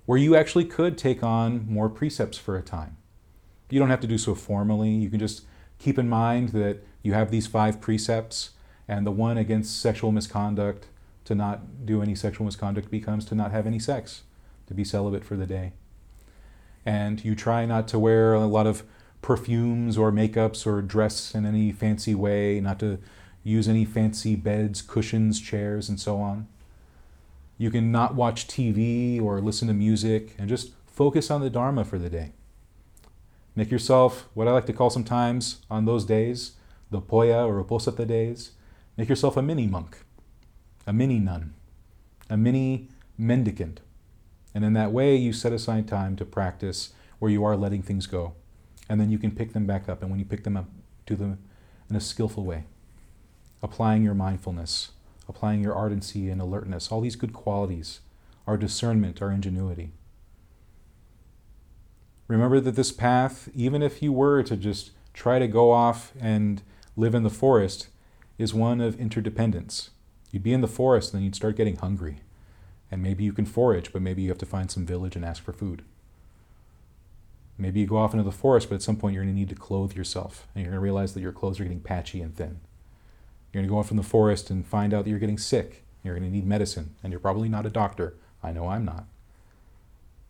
where 0.06 0.16
you 0.16 0.36
actually 0.36 0.64
could 0.64 0.96
take 0.96 1.24
on 1.24 1.66
more 1.68 1.88
precepts 1.88 2.38
for 2.38 2.56
a 2.56 2.62
time. 2.62 2.98
You 3.68 3.80
don't 3.80 3.90
have 3.90 4.00
to 4.02 4.06
do 4.06 4.16
so 4.16 4.36
formally. 4.36 4.90
You 4.90 5.10
can 5.10 5.18
just 5.18 5.42
keep 5.80 5.98
in 5.98 6.08
mind 6.08 6.50
that 6.50 6.84
you 7.02 7.14
have 7.14 7.30
these 7.30 7.46
five 7.46 7.80
precepts, 7.80 8.50
and 8.86 9.06
the 9.06 9.10
one 9.10 9.38
against 9.38 9.80
sexual 9.80 10.12
misconduct, 10.12 10.86
to 11.24 11.34
not 11.34 11.84
do 11.84 12.02
any 12.02 12.14
sexual 12.14 12.44
misconduct, 12.44 12.90
becomes 12.90 13.24
to 13.26 13.34
not 13.34 13.52
have 13.52 13.66
any 13.66 13.78
sex, 13.78 14.22
to 14.66 14.74
be 14.74 14.84
celibate 14.84 15.24
for 15.24 15.36
the 15.36 15.46
day. 15.46 15.72
And 16.86 17.24
you 17.24 17.34
try 17.34 17.66
not 17.66 17.86
to 17.88 17.98
wear 17.98 18.32
a 18.32 18.46
lot 18.46 18.66
of 18.66 18.82
perfumes 19.20 19.98
or 19.98 20.10
makeups 20.10 20.66
or 20.66 20.80
dress 20.80 21.34
in 21.34 21.44
any 21.44 21.72
fancy 21.72 22.14
way, 22.14 22.60
not 22.60 22.78
to 22.80 22.98
use 23.42 23.68
any 23.68 23.84
fancy 23.84 24.36
beds, 24.36 24.82
cushions, 24.82 25.40
chairs, 25.40 25.88
and 25.88 25.98
so 25.98 26.18
on. 26.18 26.46
You 27.56 27.70
can 27.70 27.90
not 27.90 28.14
watch 28.14 28.46
TV 28.46 29.20
or 29.20 29.40
listen 29.40 29.68
to 29.68 29.74
music 29.74 30.34
and 30.38 30.48
just 30.48 30.72
focus 30.86 31.30
on 31.30 31.40
the 31.40 31.50
Dharma 31.50 31.84
for 31.84 31.98
the 31.98 32.08
day. 32.08 32.32
Make 33.56 33.70
yourself 33.70 34.28
what 34.34 34.46
I 34.46 34.52
like 34.52 34.66
to 34.66 34.72
call 34.72 34.90
sometimes 34.90 35.62
on 35.68 35.84
those 35.84 36.04
days, 36.04 36.52
the 36.90 37.00
Poya 37.00 37.46
or 37.46 37.62
Uposatha 37.62 38.06
days, 38.06 38.52
make 38.96 39.08
yourself 39.08 39.36
a 39.36 39.42
mini 39.42 39.66
monk, 39.66 39.98
a 40.86 40.92
mini 40.92 41.18
nun, 41.18 41.54
a 42.30 42.36
mini 42.36 42.88
mendicant. 43.16 43.80
And 44.54 44.64
in 44.64 44.72
that 44.72 44.92
way, 44.92 45.14
you 45.16 45.32
set 45.32 45.52
aside 45.52 45.86
time 45.86 46.16
to 46.16 46.24
practice 46.24 46.92
where 47.18 47.30
you 47.30 47.44
are 47.44 47.56
letting 47.56 47.82
things 47.82 48.06
go. 48.06 48.34
And 48.88 49.00
then 49.00 49.10
you 49.10 49.18
can 49.18 49.30
pick 49.30 49.52
them 49.52 49.66
back 49.66 49.88
up. 49.88 50.00
And 50.00 50.10
when 50.10 50.18
you 50.18 50.24
pick 50.24 50.44
them 50.44 50.56
up, 50.56 50.66
do 51.06 51.14
them 51.16 51.38
in 51.90 51.96
a 51.96 52.00
skillful 52.00 52.44
way, 52.44 52.64
applying 53.62 54.02
your 54.02 54.14
mindfulness, 54.14 54.92
applying 55.28 55.62
your 55.62 55.74
ardency 55.74 56.30
and 56.30 56.40
alertness, 56.40 56.90
all 56.90 57.00
these 57.00 57.16
good 57.16 57.32
qualities, 57.32 58.00
our 58.46 58.56
discernment, 58.56 59.20
our 59.20 59.30
ingenuity. 59.30 59.92
Remember 62.28 62.60
that 62.60 62.76
this 62.76 62.92
path, 62.92 63.48
even 63.54 63.82
if 63.82 64.02
you 64.02 64.12
were 64.12 64.42
to 64.42 64.56
just 64.56 64.90
try 65.14 65.38
to 65.38 65.48
go 65.48 65.70
off 65.70 66.12
and 66.20 66.62
live 66.98 67.14
in 67.14 67.22
the 67.22 67.30
forest, 67.30 67.86
is 68.38 68.52
one 68.52 68.80
of 68.80 68.98
interdependence. 68.98 69.90
You'd 70.32 70.42
be 70.42 70.52
in 70.52 70.62
the 70.62 70.66
forest 70.66 71.12
and 71.12 71.18
then 71.18 71.24
you'd 71.24 71.36
start 71.36 71.56
getting 71.56 71.76
hungry. 71.76 72.18
And 72.90 73.00
maybe 73.00 73.22
you 73.22 73.32
can 73.32 73.46
forage, 73.46 73.92
but 73.92 74.02
maybe 74.02 74.22
you 74.22 74.30
have 74.30 74.38
to 74.38 74.46
find 74.46 74.68
some 74.68 74.84
village 74.84 75.14
and 75.14 75.24
ask 75.24 75.40
for 75.40 75.52
food. 75.52 75.82
Maybe 77.56 77.80
you 77.80 77.86
go 77.86 77.98
off 77.98 78.14
into 78.14 78.24
the 78.24 78.32
forest, 78.32 78.68
but 78.68 78.74
at 78.74 78.82
some 78.82 78.96
point 78.96 79.14
you're 79.14 79.22
going 79.22 79.32
to 79.32 79.38
need 79.38 79.48
to 79.48 79.54
clothe 79.54 79.94
yourself. 79.94 80.48
And 80.54 80.64
you're 80.64 80.72
going 80.72 80.80
to 80.80 80.84
realize 80.84 81.14
that 81.14 81.20
your 81.20 81.30
clothes 81.30 81.60
are 81.60 81.64
getting 81.64 81.80
patchy 81.80 82.20
and 82.20 82.34
thin. 82.34 82.58
You're 83.52 83.62
going 83.62 83.68
to 83.68 83.72
go 83.72 83.78
off 83.78 83.88
from 83.88 83.96
the 83.96 84.02
forest 84.02 84.50
and 84.50 84.66
find 84.66 84.92
out 84.92 85.04
that 85.04 85.10
you're 85.10 85.20
getting 85.20 85.38
sick. 85.38 85.84
You're 86.02 86.18
going 86.18 86.28
to 86.28 86.34
need 86.36 86.46
medicine. 86.46 86.96
And 87.04 87.12
you're 87.12 87.20
probably 87.20 87.48
not 87.48 87.64
a 87.64 87.70
doctor. 87.70 88.16
I 88.42 88.50
know 88.50 88.66
I'm 88.66 88.84
not. 88.84 89.04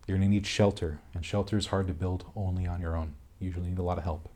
You're 0.07 0.19
going 0.19 0.29
to 0.29 0.35
need 0.35 0.47
shelter. 0.47 0.99
And 1.15 1.25
shelter 1.25 1.57
is 1.57 1.69
hard 1.69 1.87
to 1.87 1.95
build 1.95 2.27
only 2.37 2.67
on 2.67 2.83
your 2.83 2.95
own. 2.95 3.15
You 3.41 3.47
usually 3.47 3.71
need 3.71 3.79
a 3.79 3.83
lot 3.83 3.99
of 3.99 4.05
help. 4.05 4.29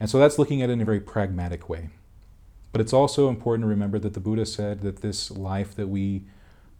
And 0.00 0.10
so 0.10 0.18
that's 0.18 0.38
looking 0.38 0.62
at 0.62 0.70
it 0.70 0.74
in 0.74 0.80
a 0.80 0.84
very 0.84 1.00
pragmatic 1.00 1.68
way. 1.68 1.90
But 2.72 2.80
it's 2.80 2.92
also 2.92 3.28
important 3.28 3.64
to 3.64 3.68
remember 3.68 3.98
that 4.00 4.14
the 4.14 4.20
Buddha 4.20 4.44
said 4.46 4.80
that 4.80 5.00
this 5.00 5.30
life 5.30 5.76
that 5.76 5.88
we 5.88 6.24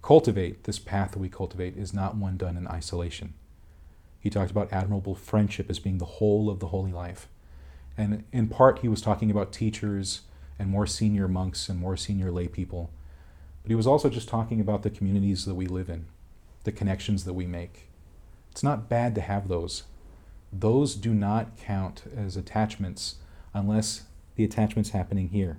cultivate, 0.03 0.65
this 0.65 0.79
path 0.79 1.13
that 1.13 1.21
we 1.21 1.29
cultivate, 1.29 1.77
is 1.77 1.95
not 1.95 2.17
one 2.17 2.37
done 2.37 2.57
in 2.57 2.67
isolation. 2.67 3.35
He 4.19 4.31
talked 4.31 4.51
about 4.51 4.73
admirable 4.73 5.15
friendship 5.15 5.71
as 5.71 5.79
being 5.79 5.99
the 5.99 6.05
whole 6.05 6.51
of 6.51 6.59
the 6.59 6.69
holy 6.69 6.93
life. 6.93 7.29
And 7.97 8.25
in 8.33 8.49
part, 8.49 8.81
he 8.81 8.89
was 8.89 9.01
talking 9.01 9.31
about 9.31 9.53
teachers 9.53 10.23
and 10.59 10.69
more 10.69 10.87
senior 10.87 11.29
monks 11.29 11.69
and 11.69 11.79
more 11.79 11.97
senior 11.97 12.33
lay 12.33 12.49
people. 12.49 12.91
But 13.63 13.71
he 13.71 13.75
was 13.75 13.87
also 13.87 14.09
just 14.09 14.29
talking 14.29 14.61
about 14.61 14.83
the 14.83 14.91
communities 14.91 15.45
that 15.45 15.55
we 15.55 15.67
live 15.67 15.89
in, 15.89 16.07
the 16.65 16.73
connections 16.73 17.25
that 17.25 17.35
we 17.35 17.47
make. 17.47 17.89
It's 18.51 18.63
not 18.63 18.89
bad 18.89 19.15
to 19.15 19.21
have 19.21 19.49
those. 19.49 19.85
Those 20.57 20.95
do 20.95 21.13
not 21.13 21.57
count 21.57 22.05
as 22.17 22.37
attachments 22.37 23.17
unless 23.53 24.05
the 24.37 24.45
attachment's 24.45 24.91
happening 24.91 25.31
here, 25.31 25.59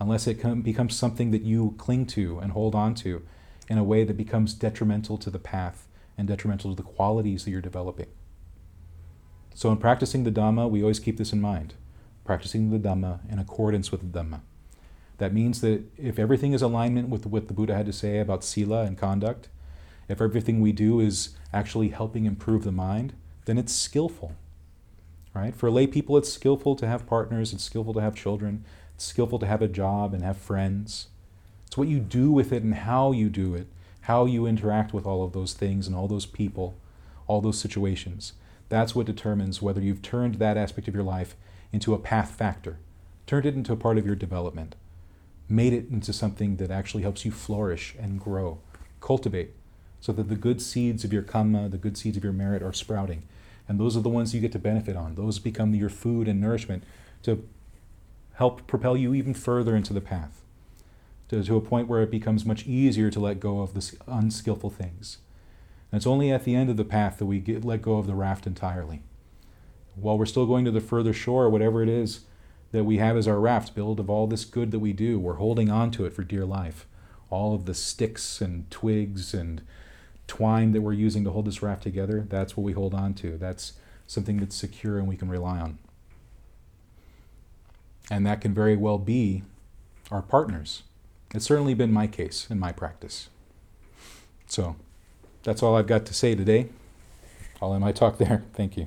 unless 0.00 0.26
it 0.26 0.40
com- 0.40 0.62
becomes 0.62 0.96
something 0.96 1.30
that 1.30 1.42
you 1.42 1.74
cling 1.76 2.06
to 2.06 2.38
and 2.38 2.52
hold 2.52 2.74
on 2.74 2.94
to 2.96 3.22
in 3.68 3.76
a 3.76 3.84
way 3.84 4.04
that 4.04 4.16
becomes 4.16 4.54
detrimental 4.54 5.18
to 5.18 5.28
the 5.28 5.38
path 5.38 5.86
and 6.16 6.26
detrimental 6.26 6.74
to 6.74 6.82
the 6.82 6.88
qualities 6.88 7.44
that 7.44 7.50
you're 7.50 7.60
developing. 7.60 8.06
So, 9.54 9.70
in 9.70 9.76
practicing 9.76 10.24
the 10.24 10.32
Dhamma, 10.32 10.70
we 10.70 10.80
always 10.80 11.00
keep 11.00 11.18
this 11.18 11.32
in 11.32 11.40
mind 11.40 11.74
practicing 12.24 12.70
the 12.70 12.78
Dhamma 12.78 13.20
in 13.30 13.38
accordance 13.38 13.90
with 13.90 14.00
the 14.00 14.18
Dhamma. 14.18 14.40
That 15.16 15.32
means 15.32 15.62
that 15.62 15.82
if 15.96 16.18
everything 16.18 16.52
is 16.52 16.60
alignment 16.60 17.08
with 17.08 17.26
what 17.26 17.48
the 17.48 17.54
Buddha 17.54 17.74
had 17.74 17.86
to 17.86 17.92
say 17.92 18.20
about 18.20 18.44
sila 18.44 18.84
and 18.84 18.96
conduct, 18.98 19.48
if 20.08 20.20
everything 20.20 20.60
we 20.60 20.72
do 20.72 21.00
is 21.00 21.30
actually 21.52 21.88
helping 21.88 22.26
improve 22.26 22.64
the 22.64 22.72
mind, 22.72 23.14
then 23.48 23.58
it's 23.58 23.74
skillful. 23.74 24.34
Right? 25.34 25.54
For 25.54 25.70
lay 25.70 25.86
people, 25.86 26.16
it's 26.16 26.32
skillful 26.32 26.76
to 26.76 26.86
have 26.86 27.06
partners, 27.06 27.52
it's 27.52 27.64
skillful 27.64 27.94
to 27.94 28.00
have 28.00 28.14
children, 28.14 28.64
it's 28.94 29.04
skillful 29.04 29.38
to 29.40 29.46
have 29.46 29.62
a 29.62 29.68
job 29.68 30.14
and 30.14 30.22
have 30.22 30.36
friends. 30.36 31.08
It's 31.66 31.76
what 31.76 31.88
you 31.88 31.98
do 31.98 32.32
with 32.32 32.52
it 32.52 32.62
and 32.62 32.74
how 32.74 33.12
you 33.12 33.28
do 33.28 33.54
it 33.54 33.66
how 34.08 34.24
you 34.24 34.46
interact 34.46 34.94
with 34.94 35.04
all 35.04 35.22
of 35.22 35.34
those 35.34 35.52
things 35.52 35.86
and 35.86 35.94
all 35.94 36.08
those 36.08 36.24
people, 36.24 36.74
all 37.26 37.42
those 37.42 37.60
situations. 37.60 38.32
That's 38.70 38.94
what 38.94 39.04
determines 39.04 39.60
whether 39.60 39.82
you've 39.82 40.00
turned 40.00 40.36
that 40.36 40.56
aspect 40.56 40.88
of 40.88 40.94
your 40.94 41.04
life 41.04 41.36
into 41.74 41.92
a 41.92 41.98
path 41.98 42.30
factor, 42.30 42.78
turned 43.26 43.44
it 43.44 43.54
into 43.54 43.74
a 43.74 43.76
part 43.76 43.98
of 43.98 44.06
your 44.06 44.14
development, 44.14 44.76
made 45.46 45.74
it 45.74 45.90
into 45.90 46.14
something 46.14 46.56
that 46.56 46.70
actually 46.70 47.02
helps 47.02 47.26
you 47.26 47.30
flourish 47.30 47.94
and 48.00 48.18
grow, 48.18 48.62
cultivate, 49.02 49.50
so 50.00 50.10
that 50.12 50.30
the 50.30 50.36
good 50.36 50.62
seeds 50.62 51.04
of 51.04 51.12
your 51.12 51.22
karma, 51.22 51.68
the 51.68 51.76
good 51.76 51.98
seeds 51.98 52.16
of 52.16 52.24
your 52.24 52.32
merit 52.32 52.62
are 52.62 52.72
sprouting. 52.72 53.24
And 53.68 53.78
those 53.78 53.96
are 53.96 54.00
the 54.00 54.08
ones 54.08 54.34
you 54.34 54.40
get 54.40 54.52
to 54.52 54.58
benefit 54.58 54.96
on. 54.96 55.14
Those 55.14 55.38
become 55.38 55.74
your 55.74 55.90
food 55.90 56.26
and 56.26 56.40
nourishment 56.40 56.84
to 57.22 57.46
help 58.34 58.66
propel 58.66 58.96
you 58.96 59.14
even 59.14 59.34
further 59.34 59.76
into 59.76 59.92
the 59.92 60.00
path 60.00 60.42
to, 61.28 61.42
to 61.42 61.56
a 61.56 61.60
point 61.60 61.88
where 61.88 62.02
it 62.02 62.10
becomes 62.10 62.44
much 62.44 62.66
easier 62.66 63.10
to 63.10 63.20
let 63.20 63.40
go 63.40 63.60
of 63.60 63.74
the 63.74 63.96
unskillful 64.06 64.70
things. 64.70 65.18
And 65.90 65.98
it's 65.98 66.06
only 66.06 66.30
at 66.30 66.44
the 66.44 66.54
end 66.54 66.70
of 66.70 66.76
the 66.76 66.84
path 66.84 67.18
that 67.18 67.26
we 67.26 67.38
get, 67.38 67.64
let 67.64 67.82
go 67.82 67.96
of 67.96 68.06
the 68.06 68.14
raft 68.14 68.46
entirely. 68.46 69.02
While 69.94 70.18
we're 70.18 70.26
still 70.26 70.46
going 70.46 70.64
to 70.64 70.70
the 70.70 70.80
further 70.80 71.12
shore, 71.12 71.48
whatever 71.50 71.82
it 71.82 71.88
is 71.88 72.20
that 72.72 72.84
we 72.84 72.98
have 72.98 73.16
as 73.16 73.26
our 73.26 73.40
raft, 73.40 73.74
built 73.74 73.98
of 73.98 74.10
all 74.10 74.26
this 74.26 74.44
good 74.44 74.70
that 74.70 74.78
we 74.78 74.92
do, 74.92 75.18
we're 75.18 75.34
holding 75.34 75.70
on 75.70 75.90
to 75.92 76.04
it 76.04 76.12
for 76.12 76.22
dear 76.22 76.44
life. 76.44 76.86
All 77.30 77.54
of 77.54 77.64
the 77.64 77.74
sticks 77.74 78.40
and 78.40 78.70
twigs 78.70 79.34
and 79.34 79.62
twine 80.28 80.70
that 80.72 80.82
we're 80.82 80.92
using 80.92 81.24
to 81.24 81.30
hold 81.30 81.46
this 81.46 81.62
raft 81.62 81.82
together, 81.82 82.24
that's 82.28 82.56
what 82.56 82.62
we 82.62 82.72
hold 82.72 82.94
on 82.94 83.14
to. 83.14 83.36
That's 83.36 83.72
something 84.06 84.36
that's 84.36 84.54
secure 84.54 84.98
and 84.98 85.08
we 85.08 85.16
can 85.16 85.28
rely 85.28 85.58
on. 85.58 85.78
And 88.10 88.24
that 88.26 88.40
can 88.40 88.54
very 88.54 88.76
well 88.76 88.98
be 88.98 89.42
our 90.10 90.22
partners. 90.22 90.84
It's 91.34 91.44
certainly 91.44 91.74
been 91.74 91.92
my 91.92 92.06
case 92.06 92.46
in 92.48 92.58
my 92.58 92.72
practice. 92.72 93.28
So 94.46 94.76
that's 95.42 95.62
all 95.62 95.76
I've 95.76 95.86
got 95.86 96.06
to 96.06 96.14
say 96.14 96.34
today. 96.34 96.68
I'll 97.60 97.74
end 97.74 97.82
my 97.82 97.92
talk 97.92 98.18
there. 98.18 98.44
Thank 98.54 98.76
you. 98.76 98.86